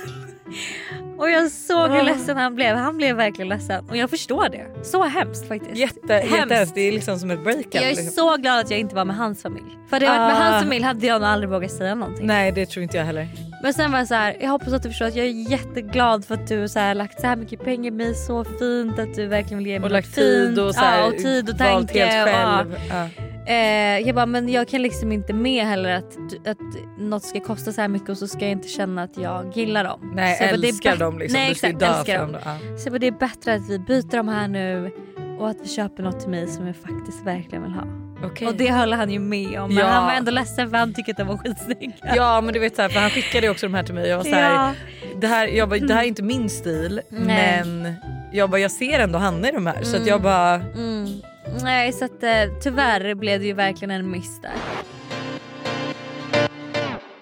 Och 1.24 1.30
jag 1.30 1.50
såg 1.50 1.90
hur 1.90 1.98
Ah. 1.98 2.02
ledsen 2.02 2.36
han 2.36 2.54
blev. 2.54 2.76
Han 2.76 2.96
blev 2.96 3.16
verkligen 3.16 3.48
ledsen. 3.48 3.84
Och 3.88 3.96
jag 3.96 4.10
förstår 4.10 4.48
det. 4.48 4.66
Så 4.84 5.02
hemskt 5.02 5.48
faktiskt. 5.48 5.76
Jätte, 5.76 6.12
Hemskt. 6.14 6.32
jättehemskt. 6.36 6.74
Det 6.74 6.80
är 6.80 6.92
liksom 6.92 7.18
som 7.18 7.30
ett 7.30 7.44
breakup. 7.44 7.74
Jag 7.74 7.84
är 7.84 7.88
liksom. 7.88 8.06
så 8.06 8.36
glad 8.36 8.58
att 8.60 8.70
jag 8.70 8.80
inte 8.80 8.94
var 8.94 9.04
med 9.04 9.16
hans 9.16 9.42
familj. 9.42 9.64
För 9.88 9.96
hade 9.96 10.06
jag 10.06 10.12
varit 10.18 10.32
med 10.38 10.46
Ah. 10.46 10.50
hans 10.50 10.62
familj 10.64 10.84
hade 10.84 11.06
jag 11.06 11.20
nog 11.20 11.30
aldrig 11.30 11.50
vågat 11.50 11.70
säga 11.70 11.94
någonting. 11.94 12.26
Nej 12.26 12.52
det 12.52 12.66
tror 12.66 12.82
inte 12.82 12.96
jag 12.96 13.04
heller. 13.04 13.28
Men 13.62 13.74
sen 13.74 13.92
var 13.92 13.98
jag 13.98 14.08
så 14.08 14.14
här, 14.14 14.36
jag 14.40 14.48
hoppas 14.50 14.72
att 14.72 14.82
du 14.82 14.88
förstår 14.88 15.06
att 15.06 15.16
jag 15.16 15.26
är 15.26 15.50
jätteglad 15.50 16.24
för 16.24 16.34
att 16.34 16.46
du 16.48 16.68
så 16.68 16.78
här, 16.78 16.94
lagt 16.94 17.20
så 17.20 17.26
här 17.26 17.36
mycket 17.36 17.64
pengar 17.64 17.88
i 17.88 17.90
mig. 17.90 18.14
Så 18.14 18.44
fint 18.44 18.98
att 18.98 19.14
du 19.14 19.26
verkligen 19.26 19.58
vill 19.58 19.66
ge 19.66 19.78
mig 19.78 19.86
Och 19.86 19.92
lagt 19.92 20.14
tid 20.14 20.46
fint. 20.46 20.58
och, 20.58 20.74
så 20.74 20.80
här, 20.80 20.98
ja, 21.00 21.06
och 21.06 21.16
tid 21.18 21.50
och 21.50 21.58
valt 21.58 21.88
tanke. 21.88 22.04
helt 22.06 22.66
och, 22.68 22.78
ja. 22.90 23.08
Eh, 23.46 23.98
jag 24.06 24.14
bara 24.14 24.26
men 24.26 24.48
jag 24.48 24.68
kan 24.68 24.82
liksom 24.82 25.12
inte 25.12 25.32
med 25.32 25.66
heller 25.66 25.90
att, 25.90 26.16
att 26.48 26.58
något 26.98 27.22
ska 27.24 27.40
kosta 27.40 27.72
så 27.72 27.80
här 27.80 27.88
mycket 27.88 28.08
och 28.08 28.18
så 28.18 28.28
ska 28.28 28.38
jag 28.40 28.50
inte 28.50 28.68
känna 28.68 29.02
att 29.02 29.16
jag 29.16 29.56
gillar 29.56 29.84
dem. 29.84 30.12
Nej 30.14 30.36
så 30.36 30.44
bara, 30.44 30.50
älskar 30.50 30.92
bä- 30.96 30.98
dem 30.98 31.18
liksom. 31.18 31.40
Nej 31.40 31.48
du 31.48 31.54
ska 31.54 31.66
exakt 31.66 31.80
dö 31.80 32.04
för 32.04 32.18
dem. 32.18 32.32
dem. 32.32 32.40
Ja. 32.44 32.58
Så 32.78 32.86
jag 32.86 32.92
bara, 32.92 32.98
det 32.98 33.06
är 33.06 33.10
bättre 33.12 33.54
att 33.54 33.68
vi 33.70 33.78
byter 33.78 34.16
dem 34.16 34.28
här 34.28 34.48
nu 34.48 34.90
och 35.38 35.48
att 35.50 35.56
vi 35.62 35.68
köper 35.68 36.02
något 36.02 36.20
till 36.20 36.30
mig 36.30 36.46
som 36.46 36.66
jag 36.66 36.76
faktiskt 36.76 37.26
verkligen 37.26 37.62
vill 37.62 37.72
ha. 37.72 37.84
Okej. 38.24 38.48
Och 38.48 38.54
det 38.54 38.72
håller 38.72 38.96
han 38.96 39.10
ju 39.10 39.18
med 39.18 39.60
om 39.60 39.68
men 39.68 39.76
Ja. 39.78 39.86
han 39.86 40.04
var 40.06 40.12
ändå 40.12 40.30
ledsen 40.30 40.70
för 40.70 40.76
han 40.76 40.94
tycker 40.94 41.12
att 41.12 41.16
de 41.18 41.26
var 41.26 41.36
skitsnygga. 41.36 41.92
Ja 42.16 42.40
men 42.40 42.54
du 42.54 42.60
vet 42.60 42.76
så 42.76 42.82
här, 42.82 42.88
för 42.88 43.00
han 43.00 43.10
skickade 43.10 43.46
ju 43.46 43.50
också 43.50 43.66
de 43.66 43.74
här 43.74 43.82
till 43.82 43.94
mig. 43.94 44.08
Jag 44.08 44.16
var 44.16 44.24
så 44.24 44.30
här, 44.34 44.54
Ja. 44.54 44.72
det, 45.20 45.26
här, 45.26 45.46
jag 45.48 45.68
bara, 45.68 45.78
det 45.80 45.94
här 45.94 46.02
är 46.02 46.06
inte 46.06 46.22
min 46.22 46.50
stil 46.50 47.00
Nej. 47.08 47.62
men 47.64 47.94
jag, 48.32 48.50
bara, 48.50 48.60
jag 48.60 48.70
ser 48.70 49.00
ändå 49.00 49.18
Hanna 49.18 49.48
i 49.48 49.52
de 49.52 49.66
här 49.66 49.82
så 49.82 49.88
att 49.90 49.96
Mm. 49.96 50.08
jag 50.08 50.22
bara 50.22 50.54
Mm. 50.54 51.06
Nej 51.62 51.92
så 51.92 52.04
att 52.04 52.22
eh, 52.22 52.58
tyvärr 52.62 53.14
blev 53.14 53.40
det 53.40 53.46
ju 53.46 53.52
verkligen 53.52 53.90
en 53.90 54.10
miss 54.10 54.40
där. 54.40 54.54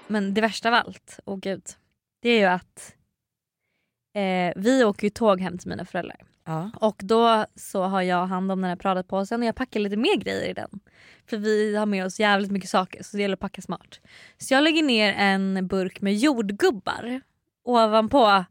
Men 0.07 0.35
det 0.35 0.41
värsta 0.41 0.69
av 0.69 0.75
allt, 0.75 1.21
åh 1.25 1.39
gud, 1.39 1.63
det 2.23 2.29
är 2.29 2.39
ju 2.39 2.45
att 2.47 2.95
eh, 4.15 4.63
vi 4.63 4.85
åker 4.85 5.05
ju 5.05 5.11
tåg 5.11 5.41
hem 5.41 5.59
till 5.59 5.69
mina 5.69 5.85
föräldrar. 5.85 6.17
ja. 6.45 6.71
Och 6.81 6.97
då 6.99 7.47
så 7.57 7.83
har 7.83 8.03
jag 8.03 8.27
hand 8.27 8.53
om 8.53 8.61
den 8.61 8.69
här 8.69 8.77
Prada-påsen 8.77 9.41
och 9.41 9.47
jag 9.47 9.55
packar 9.55 9.81
lite 9.81 9.97
mer 9.97 10.17
grejer 10.17 10.51
i 10.51 10.53
den. 10.53 10.81
För 11.27 11.37
vi 11.37 11.77
har 11.77 11.87
med 11.87 12.07
oss 12.07 12.21
jävligt 12.21 12.51
mycket 12.51 12.71
saker 12.71 13.03
så 13.03 13.17
det 13.17 13.23
gäller 13.23 13.35
att 13.35 13.41
packa 13.41 13.63
smart. 13.63 14.01
Så 14.39 14.55
jag 14.55 14.65
lägger 14.65 14.83
ner 14.83 15.13
en 15.13 15.67
burk 15.67 16.01
med 16.01 16.15
jordgubbar 16.15 17.21
ovanpå 17.65 18.45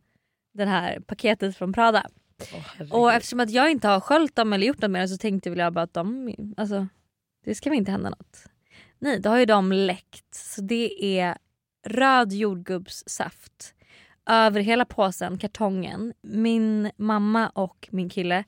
det 0.54 0.65
här 0.65 1.00
paketet 1.00 1.58
från 1.58 1.74
Prada. 1.74 2.08
Och 2.91 3.13
eftersom 3.13 3.39
att 3.39 3.49
jag 3.49 3.71
inte 3.71 3.88
har 3.88 3.99
sköljt 3.99 4.36
dem 4.36 4.54
eller 4.54 4.67
gjort 4.67 4.82
något 4.82 4.91
med 4.91 5.01
dem 5.01 5.08
så 5.08 5.17
tänkte 5.17 5.49
väl 5.49 5.60
jag 5.60 5.73
bara 5.73 5.84
att 5.84 5.93
de, 5.93 6.36
alltså 6.58 6.88
det 7.45 7.56
ska 7.56 7.69
väl 7.69 7.80
inte 7.80 7.91
hända 7.91 8.10
något. 8.10 8.43
Nej, 8.99 9.19
då 9.19 9.30
har 9.30 9.38
ju 9.38 9.45
de 9.45 9.71
läckt. 9.71 10.36
Så 10.36 10.62
det 10.62 11.19
är 11.19 11.38
röd 11.86 12.34
jordgubbssaft 12.34 13.73
över 14.25 14.62
hela 14.62 14.86
påsen, 14.86 15.38
kartongen. 15.38 16.13
Min 16.21 16.91
mamma 16.97 17.49
och 17.49 17.88
min 17.91 18.10
kille 18.10 18.43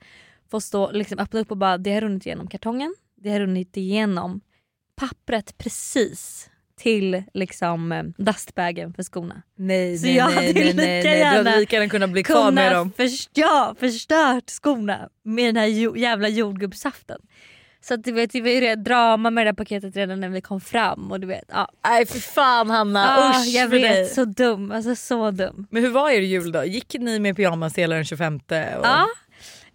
får 0.49 0.59
stå 0.59 0.91
liksom 0.91 1.19
öppna 1.19 1.39
upp 1.39 1.51
och 1.51 1.57
bara 1.57 1.77
det 1.77 1.93
har 1.93 2.01
runnit 2.01 2.25
igenom 2.25 2.47
kartongen. 2.47 2.95
Det 3.15 3.29
har 3.29 3.39
runnit 3.39 3.77
igenom 3.77 4.41
pappret 4.95 5.57
precis 5.57 6.49
till 6.83 7.23
liksom 7.33 7.91
eh, 7.91 8.03
dustbagen 8.17 8.93
för 8.93 9.03
skorna. 9.03 9.41
Nej 9.57 9.97
Så 9.97 10.05
nej 10.05 10.15
jag 10.15 10.23
hade 10.25 10.41
nej, 10.41 10.53
lika 10.53 10.75
nej, 10.75 10.75
nej. 10.75 11.03
Du 11.03 11.09
gärna 11.09 11.49
hade 11.49 11.59
lika 11.59 11.75
gärna 11.75 11.89
kunnat 11.89 12.09
bli 12.09 12.23
kvar 12.23 12.51
med 12.51 12.71
dem. 12.75 12.91
Först, 12.97 13.29
ja, 13.33 13.75
förstört 13.79 14.49
skorna 14.49 15.09
med 15.23 15.45
den 15.45 15.57
här 15.57 15.67
jo, 15.67 15.97
jävla 15.97 16.27
jordgubbssaften. 16.27 17.19
Så 17.81 17.93
att, 17.93 18.03
du 18.03 18.11
vet, 18.11 18.31
det 18.31 18.41
var 18.41 18.49
ju 18.49 18.75
drama 18.75 19.29
med 19.29 19.45
det 19.45 19.49
här 19.49 19.55
paketet 19.55 19.95
redan 19.95 20.19
när 20.19 20.29
vi 20.29 20.41
kom 20.41 20.61
fram. 20.61 21.11
Och 21.11 21.19
du 21.19 21.27
vet, 21.27 21.43
ja. 21.47 21.67
Nej 21.85 22.05
för 22.05 22.19
fan 22.19 22.69
Hanna, 22.69 23.17
Ah, 23.17 23.29
usch 23.29 23.47
jag 23.47 23.69
för 23.69 23.79
dig. 23.79 24.01
vet, 24.01 24.13
så 24.13 24.25
dum. 24.25 24.71
Alltså 24.71 24.95
så 24.95 25.31
dum. 25.31 25.67
Men 25.71 25.83
hur 25.83 25.89
var 25.89 26.09
er 26.09 26.21
jul 26.21 26.51
då? 26.51 26.63
Gick 26.63 26.95
ni 26.99 27.19
med 27.19 27.35
pyjamas 27.35 27.77
hela 27.77 27.95
den 27.95 28.05
25? 28.05 28.35
Och... 28.35 28.41
Ja. 28.83 29.07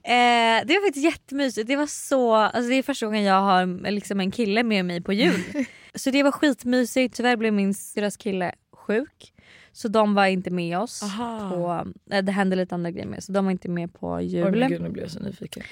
Eh, 0.05 0.67
det 0.67 0.75
var 0.75 0.87
faktiskt 0.87 1.05
jättemysigt. 1.05 1.69
Det 1.69 1.77
var 1.77 1.87
så, 1.87 2.35
alltså 2.35 2.69
det 2.69 2.75
är 2.75 2.83
första 2.83 3.07
gången 3.07 3.23
jag 3.23 3.41
har 3.41 3.91
liksom 3.91 4.21
en 4.21 4.31
kille 4.31 4.63
med 4.63 4.85
mig 4.85 5.03
på 5.03 5.13
jul. 5.13 5.43
så 5.99 6.11
det 6.11 6.23
var 6.23 6.33
skitmysigt. 6.33 7.17
Tyvärr 7.17 7.37
blev 7.37 7.53
min 7.53 7.75
syrras 7.75 8.17
kille 8.17 8.53
sjuk. 8.73 9.33
Så 9.73 9.89
de 9.89 10.15
var 10.15 10.27
inte 10.27 10.51
med 10.51 10.79
oss. 10.79 11.03
Aha. 11.03 11.51
På, 11.51 11.91
eh, 12.15 12.23
det 12.23 12.33
hände 12.33 12.57
lite 12.57 12.75
andra 12.75 12.91
grejer 12.91 13.07
med 13.07 13.25
så 13.25 13.33
de 13.33 13.45
var 13.45 13.53
inte 13.53 13.69
med 13.69 13.95
på 13.95 14.21
jul. 14.21 14.59
men 14.61 14.71
gud, 14.71 14.83
nu 14.83 14.89
blir 14.89 15.03
jag 15.03 15.11
så 15.11 15.21
nyfiken. 15.21 15.63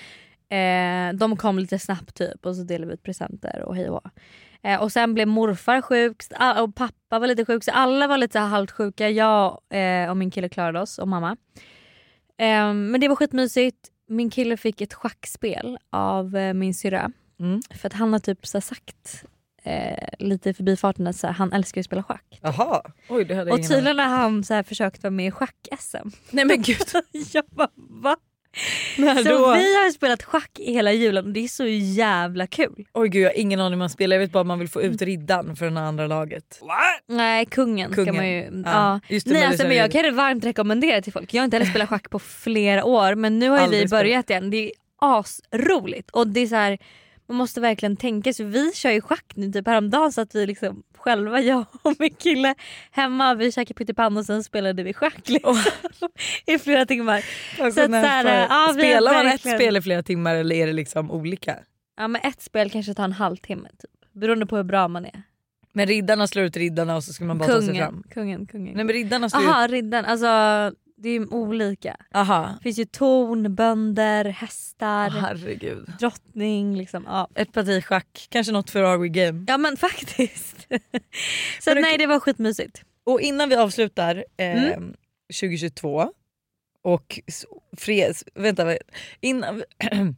Eh, 0.49 1.13
de 1.19 1.37
kom 1.37 1.59
lite 1.59 1.79
snabbt 1.79 2.15
typ 2.15 2.47
och 2.47 2.57
så 2.57 2.63
delade 2.63 2.87
vi 2.87 2.95
ut 2.95 3.03
presenter 3.03 3.63
och 3.63 3.77
hej 3.77 3.91
och 3.91 4.05
eh, 4.63 4.83
Och 4.83 4.93
sen 4.93 5.15
blev 5.15 5.29
morfar 5.29 5.83
sjuk 5.83 6.23
och 6.63 6.75
pappa 6.75 7.19
var 7.19 7.27
lite 7.27 7.45
sjuk 7.45 7.65
så 7.65 7.71
alla 7.71 8.07
var 8.07 8.19
lite 8.19 8.39
halvt 8.39 8.71
sjuka. 8.71 9.11
Jag 9.11 9.61
eh, 9.71 10.11
och 10.11 10.17
min 10.17 10.31
kille 10.31 10.49
klarade 10.49 10.81
oss 10.81 10.99
och 10.99 11.09
mamma. 11.09 11.37
Eh, 12.39 12.75
men 12.75 13.01
det 13.01 13.09
var 13.09 13.17
skitmysigt. 13.17 13.91
Min 14.09 14.31
kille 14.31 14.57
fick 14.57 14.81
ett 14.81 14.95
schackspel 14.95 15.79
av 15.91 16.37
eh, 16.37 16.55
min 16.55 16.75
syrra. 16.75 17.13
Mm. 17.41 17.61
För 17.71 17.87
att 17.87 17.93
han 17.93 18.13
har 18.13 18.21
typ 18.21 18.47
så 18.47 18.61
sagt 18.61 19.25
eh, 19.67 20.09
lite 20.19 20.51
i 20.51 20.55
förbifarten 20.55 21.07
att 21.07 21.17
så 21.17 21.27
här, 21.27 21.35
han 21.35 21.53
älskar 21.53 21.81
att 21.81 21.85
spela 21.85 22.03
schack. 22.03 22.39
Jaha, 22.43 22.83
oj 23.09 23.25
det 23.25 23.35
hade 23.35 23.51
Och 23.51 23.59
ingen 23.59 23.71
tydligen 23.71 23.99
har 23.99 24.07
han 24.07 24.45
så 24.45 24.55
här 24.55 24.63
försökt 24.63 25.03
vara 25.03 25.11
med 25.11 25.27
i 25.27 25.31
schack-SM. 25.31 26.09
Nej 26.31 26.45
men 26.45 26.63
gud. 26.63 26.77
jag 27.33 27.45
bara 27.51 27.69
va? 27.77 28.17
När 28.99 29.15
Så 29.15 29.29
då? 29.29 29.39
vi 29.55 29.75
har 29.77 29.91
spelat 29.93 30.23
schack 30.23 30.51
i 30.59 30.73
hela 30.73 30.93
julen 30.93 31.27
och 31.27 31.33
det 31.33 31.41
är 31.45 31.49
så 31.49 31.67
jävla 31.67 32.47
kul. 32.47 32.87
Oj 32.95 33.09
gud 33.09 33.23
jag 33.23 33.29
har 33.31 33.39
ingen 33.39 33.61
aning 33.61 33.73
hur 33.73 33.79
man 33.79 33.91
spelar, 33.91 34.17
jag 34.17 34.21
vet 34.21 34.33
bara 34.33 34.41
att 34.41 34.47
man 34.47 34.59
vill 34.59 34.69
få 34.69 34.83
ut 34.83 35.03
riddan 35.03 35.57
för 35.57 35.71
det 35.71 35.81
andra 35.81 36.07
laget. 36.07 36.61
Nej 37.09 37.47
kungen, 37.47 37.93
Kungen. 37.93 38.15
ska 38.15 38.23
man 38.23 38.31
ju... 38.31 38.43
Ja, 38.43 38.51
Ja. 38.65 39.01
det, 39.09 39.27
Nej, 39.27 39.41
men 39.41 39.49
alltså, 39.49 39.67
men 39.67 39.77
jag 39.77 39.93
kan 39.93 40.03
det 40.03 40.11
varmt 40.11 40.45
rekommendera 40.45 41.03
till 41.03 41.13
folk. 41.13 41.35
Jag 41.35 41.41
har 41.41 41.45
inte 41.45 41.57
heller 41.57 41.71
spelat 41.71 41.89
schack 41.89 42.11
på 42.11 42.19
flera 42.19 42.85
år 42.85 43.15
men 43.15 43.39
nu 43.39 43.49
har 43.49 43.61
ju 43.61 43.67
vi 43.69 43.89
börjat 43.89 44.31
igen. 44.31 44.51
Det 44.51 44.57
är 44.57 44.71
asroligt 45.01 46.11
och 46.11 46.29
det 46.29 46.41
är 46.41 46.47
så 46.47 46.55
här, 46.57 46.79
man 47.29 47.37
måste 47.39 47.61
verkligen 47.61 47.97
tänka 47.97 48.33
sig. 48.33 48.47
Vi 48.47 48.73
kör 48.75 48.91
ju 48.91 49.01
schack 49.01 49.25
nu 49.35 49.53
typ 49.53 49.67
häromdagen 49.67 50.13
så 50.13 50.21
att 50.21 50.35
vi 50.35 50.47
liksom 50.47 50.83
själva, 50.99 51.41
jag 51.41 51.65
och 51.83 51.95
min 51.99 52.15
kille 52.15 52.55
hemma, 52.91 53.35
vi 53.35 53.53
käkade 53.53 53.75
pyttipanna 53.75 54.21
och 54.21 54.27
sen 54.27 54.45
spelade 54.45 54.83
vi 54.83 54.93
schack 54.95 55.29
liksom, 55.29 55.57
i 56.47 56.59
flera 56.59 56.87
timmar. 56.87 57.25
Så 57.57 57.67
att, 57.67 57.75
så 57.75 57.81
här, 57.97 58.47
ja, 58.51 58.71
Spelar 58.75 59.13
man 59.13 59.27
ett 59.27 59.33
verkligen- 59.33 59.59
spel 59.59 59.77
i 59.77 59.83
flera 59.83 60.03
timmar 60.03 60.35
eller 60.35 60.57
är 60.57 60.67
det 60.67 60.73
liksom 60.73 61.11
olika? 61.11 61.57
Ja 61.97 62.09
men 62.09 62.21
ett 62.25 62.43
spel 62.43 62.71
kanske 62.71 62.95
tar 62.95 63.05
en 63.05 63.13
halvtimme 63.13 63.69
typ. 63.69 64.13
Beroende 64.13 64.47
på 64.47 64.57
hur 64.57 64.65
bra 64.65 64.89
man 64.89 65.05
är. 65.05 65.23
Men 65.73 65.87
riddarna 65.87 66.27
slår 66.27 66.45
ut 66.45 66.57
riddarna 66.57 66.97
och 66.97 67.05
så 67.05 67.13
ska 67.13 67.25
man 67.25 67.39
bara 67.39 67.49
ta 67.49 67.59
sig 67.61 67.67
Kungen, 67.69 67.85
fram. 67.85 68.03
kungen, 68.11 68.47
kungen. 68.47 68.75
Nej 68.77 68.85
men 68.85 68.93
riddarna 68.95 69.31
slår 69.31 69.41
Aha, 69.41 69.65
ut... 69.65 69.71
riddaren. 69.71 70.05
Alltså 70.05 70.27
det 70.99 71.09
är 71.09 71.35
olika. 71.35 71.97
Aha. 72.15 72.55
Det 72.59 72.63
finns 72.63 72.79
ju 72.79 72.85
torn, 72.85 73.55
bönder, 73.55 74.25
hästar, 74.25 75.11
Herregud. 75.11 75.93
drottning. 76.01 76.77
Liksom. 76.77 77.05
Ja. 77.07 77.29
Ett 77.35 77.53
parti 77.53 77.85
schack, 77.85 78.27
kanske 78.31 78.53
något 78.53 78.71
för 78.71 78.83
Are 78.83 78.99
We 78.99 79.09
Game. 79.09 79.45
ja 79.49 79.59
men 79.59 79.77
faktiskt. 79.87 80.57
så 81.61 81.75
Men 81.75 81.83
nej 81.83 81.99
det 81.99 82.07
var 82.07 82.21
skitmysigt. 82.21 82.83
Och 83.05 83.21
innan 83.21 83.49
vi 83.49 83.57
avslutar 83.57 84.25
eh, 84.37 84.63
Mm. 84.73 84.95
2022 85.41 86.13
och 86.83 87.21
freds... 87.77 88.25
Vänta, 88.35 88.77
innan 89.21 89.57
vi, 89.57 89.65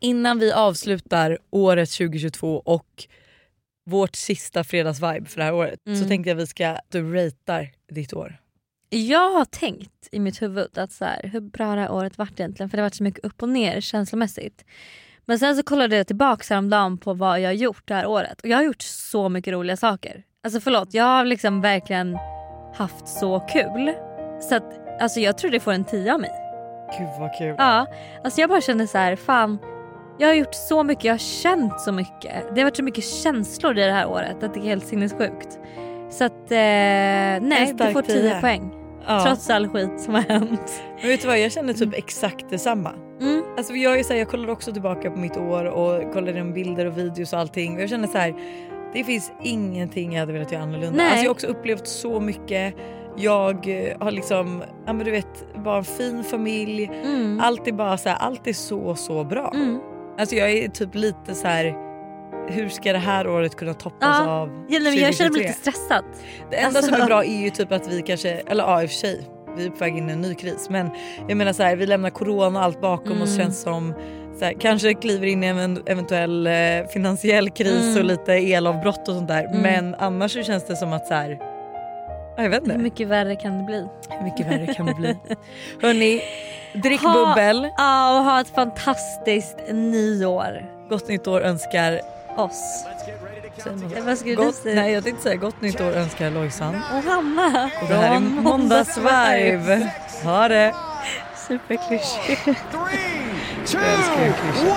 innan 0.00 0.38
vi 0.38 0.52
avslutar 0.52 1.38
året 1.50 1.90
2022 1.90 2.56
och 2.64 3.04
vårt 3.86 4.16
sista 4.16 4.64
fredagsvibe 4.64 5.24
för 5.28 5.36
det 5.38 5.44
här 5.44 5.54
året 5.54 5.80
så 5.84 5.90
Mm. 5.90 6.08
tänkte 6.08 6.28
jag 6.30 6.36
vi 6.36 6.46
ska 6.46 6.78
du 6.88 7.14
ratear 7.14 7.70
ditt 7.92 8.12
år. 8.12 8.38
Jag 8.90 9.30
har 9.30 9.44
tänkt 9.44 10.08
i 10.12 10.18
mitt 10.18 10.42
huvud 10.42 10.78
att 10.78 10.92
så 10.92 11.04
här, 11.04 11.30
hur 11.32 11.40
bra 11.40 11.74
det 11.74 11.80
här 11.80 11.90
året 11.90 12.18
varit 12.18 12.40
egentligen 12.40 12.70
för 12.70 12.76
det 12.76 12.80
har 12.82 12.86
varit 12.86 12.94
så 12.94 13.02
mycket 13.02 13.24
upp 13.24 13.42
och 13.42 13.48
ner 13.48 13.80
känslomässigt. 13.80 14.64
Men 15.24 15.38
sen 15.38 15.56
så 15.56 15.62
kollade 15.62 15.96
jag 15.96 16.06
tillbaka 16.06 16.54
häromdagen 16.54 16.98
på 16.98 17.14
vad 17.14 17.40
jag 17.40 17.48
har 17.48 17.54
gjort 17.54 17.88
det 17.88 17.94
här 17.94 18.06
året 18.06 18.40
och 18.40 18.48
jag 18.48 18.56
har 18.56 18.64
gjort 18.64 18.82
så 18.82 19.28
mycket 19.28 19.52
roliga 19.52 19.76
saker. 19.76 20.22
Alltså 20.44 20.60
förlåt, 20.60 20.94
jag 20.94 21.04
har 21.04 21.24
liksom 21.24 21.60
verkligen 21.60 22.18
haft 22.74 23.08
så 23.08 23.40
kul. 23.40 23.92
Så 24.40 24.54
att, 24.54 25.00
alltså 25.00 25.20
jag 25.20 25.38
tror 25.38 25.50
det 25.50 25.60
får 25.60 25.72
en 25.72 25.84
10 25.84 26.14
av 26.14 26.20
mig. 26.20 26.30
Gud 26.98 27.08
vad 27.18 27.34
kul. 27.38 27.54
Ja, 27.58 27.86
alltså 28.24 28.40
jag 28.40 28.50
bara 28.50 28.60
känner 28.60 28.86
så 28.86 28.98
här, 28.98 29.16
fan. 29.16 29.58
Jag 30.18 30.28
har 30.28 30.34
gjort 30.34 30.54
så 30.54 30.82
mycket, 30.82 31.04
jag 31.04 31.12
har 31.12 31.18
känt 31.18 31.80
så 31.80 31.92
mycket. 31.92 32.54
Det 32.54 32.60
har 32.60 32.64
varit 32.64 32.76
så 32.76 32.82
mycket 32.82 33.04
känslor 33.04 33.78
i 33.78 33.82
det 33.82 33.92
här 33.92 34.06
året 34.06 34.42
att 34.42 34.54
det 34.54 34.60
är 34.60 34.64
helt 34.64 34.86
sinnessjukt. 34.86 35.58
Så 36.10 36.24
att 36.24 36.50
eh, 36.50 36.56
nej, 36.56 37.74
du 37.78 37.84
får 37.84 37.90
stark 37.90 38.06
10 38.06 38.20
tia. 38.22 38.40
poäng. 38.40 38.70
Ja. 39.06 39.24
Trots 39.24 39.50
all 39.50 39.68
skit 39.68 40.00
som 40.00 40.14
har 40.14 40.22
hänt. 40.22 40.82
Men 41.00 41.08
vet 41.08 41.20
du 41.20 41.26
vad, 41.26 41.38
jag 41.38 41.52
känner 41.52 41.72
typ 41.72 41.94
exakt 41.94 42.50
detsamma. 42.50 42.92
Mm. 43.20 43.42
Alltså 43.56 43.74
jag, 43.74 43.98
är 43.98 44.02
så 44.02 44.12
här, 44.12 44.18
jag 44.18 44.28
kollade 44.28 44.52
också 44.52 44.72
tillbaka 44.72 45.10
på 45.10 45.18
mitt 45.18 45.36
år 45.36 45.64
och 45.64 46.12
kollade 46.12 46.32
igenom 46.32 46.52
bilder 46.52 46.86
och 46.86 46.98
videos 46.98 47.32
och 47.32 47.38
allting. 47.38 47.76
Och 47.76 47.82
jag 47.82 47.88
känner 47.88 48.08
så 48.08 48.18
här, 48.18 48.34
det 48.92 49.04
finns 49.04 49.32
ingenting 49.42 50.12
jag 50.12 50.20
hade 50.20 50.32
velat 50.32 50.52
göra 50.52 50.62
annorlunda. 50.62 50.96
Nej. 50.96 51.06
Alltså 51.06 51.24
jag 51.24 51.28
har 51.28 51.34
också 51.34 51.46
upplevt 51.46 51.86
så 51.86 52.20
mycket. 52.20 52.74
Jag 53.16 53.68
eh, 53.68 53.96
har 54.00 54.10
liksom, 54.10 54.62
ja 54.86 54.92
men 54.92 55.04
du 55.04 55.10
vet, 55.10 55.54
bara 55.64 55.78
en 55.78 55.84
fin 55.84 56.24
familj. 56.24 56.90
Mm. 57.04 57.40
Allt 57.40 57.68
är 57.68 57.72
bara 57.72 57.98
så 57.98 58.08
här, 58.08 58.16
allt 58.16 58.46
är 58.46 58.52
så 58.52 58.94
så 58.94 59.24
bra. 59.24 59.52
Mm. 59.54 59.80
Alltså 60.18 60.36
jag 60.36 60.50
är 60.50 60.68
typ 60.68 60.94
lite 60.94 61.34
så 61.34 61.46
här. 61.48 61.85
Hur 62.48 62.68
ska 62.68 62.92
det 62.92 62.98
här 62.98 63.28
året 63.28 63.56
kunna 63.56 63.74
toppas 63.74 63.98
Ja. 64.24 64.30
av 64.30 64.48
Ja, 64.68 64.78
nej, 64.78 64.80
men 64.82 64.94
jag 65.02 65.14
känner 65.14 65.30
mig 65.30 65.40
2023? 65.40 65.48
lite 65.48 65.52
stressad. 65.60 66.04
Det 66.50 66.56
enda 66.56 66.78
Alltså- 66.78 66.92
som 66.92 67.02
är 67.02 67.06
bra 67.06 67.24
är 67.24 67.42
ju 67.42 67.50
typ 67.50 67.72
att 67.72 67.88
vi 67.92 68.02
kanske, 68.02 68.30
eller 68.30 68.64
ja 68.64 68.82
i 68.82 68.86
och 68.86 68.90
för 68.90 68.96
sig, 68.96 69.26
vi 69.56 69.66
är 69.66 69.70
på 69.70 69.76
väg 69.76 69.96
in 69.98 70.08
i 70.10 70.12
en 70.12 70.20
ny 70.20 70.34
kris 70.34 70.66
men 70.70 70.90
jag 71.28 71.36
menar 71.36 71.52
så 71.52 71.62
här, 71.62 71.76
vi 71.76 71.86
lämnar 71.86 72.10
corona 72.10 72.58
och 72.58 72.64
allt 72.64 72.80
bakom 72.80 73.22
oss 73.22 73.34
Mm. 73.34 73.38
känns 73.44 73.60
som 73.62 73.94
så 74.38 74.44
här, 74.44 74.52
kanske 74.60 74.94
kliver 74.94 75.26
in 75.26 75.44
i 75.44 75.46
en 75.46 75.82
eventuell 75.86 76.46
eh, 76.46 76.52
finansiell 76.92 77.50
kris 77.50 77.82
Mm. 77.82 77.98
och 77.98 78.04
lite 78.04 78.32
elavbrott 78.32 79.08
och 79.08 79.14
sånt 79.14 79.28
där 79.28 79.44
Mm. 79.44 79.60
men 79.62 79.94
annars 79.98 80.32
så 80.32 80.42
känns 80.42 80.64
det 80.66 80.76
som 80.76 80.92
att 80.92 81.06
så 81.06 81.14
här, 81.14 81.38
ja, 82.36 82.42
jag 82.42 82.50
vet 82.50 82.62
Hur 82.62 82.66
inte, 82.72 82.78
mycket 82.78 83.08
värre 83.08 83.36
kan 83.36 83.58
det 83.58 83.64
bli? 83.64 83.86
hur 84.10 84.24
mycket 84.24 84.46
värre 84.46 84.74
kan 84.74 84.86
det 84.86 84.94
bli? 84.94 85.16
Hörni, 85.82 86.20
drick 86.74 87.00
Ha- 87.02 87.12
bubbel. 87.28 87.68
Ja, 87.76 88.18
och 88.18 88.24
ha 88.24 88.40
ett 88.40 88.48
fantastiskt 88.54 89.56
nyår. 89.72 90.70
Gott 90.88 91.08
nytt 91.08 91.26
år 91.26 91.40
önskar 91.40 92.00
Oss. 92.36 92.84
Vad 94.04 94.18
skulle 94.18 94.34
du 94.34 94.36
Gott, 94.36 94.54
säga? 94.54 94.74
nej 94.82 94.92
jag 94.92 95.04
tänkte 95.04 95.22
säga 95.22 95.36
gott 95.36 95.60
nytt 95.60 95.80
år 95.80 95.90
önskar 95.90 96.30
Lojsan. 96.30 96.74
Och 96.74 97.02
Hanna. 97.02 97.70
Och 97.82 97.88
det 97.88 97.94
här 97.94 98.16
är 98.16 98.20
måndagsvibe. 98.20 99.92
Ha 100.24 100.48
det! 100.48 100.74
Superklyschigt. 101.48 102.46
Jag 103.72 103.82
älskar 103.84 104.32
klyschor. 104.42 104.76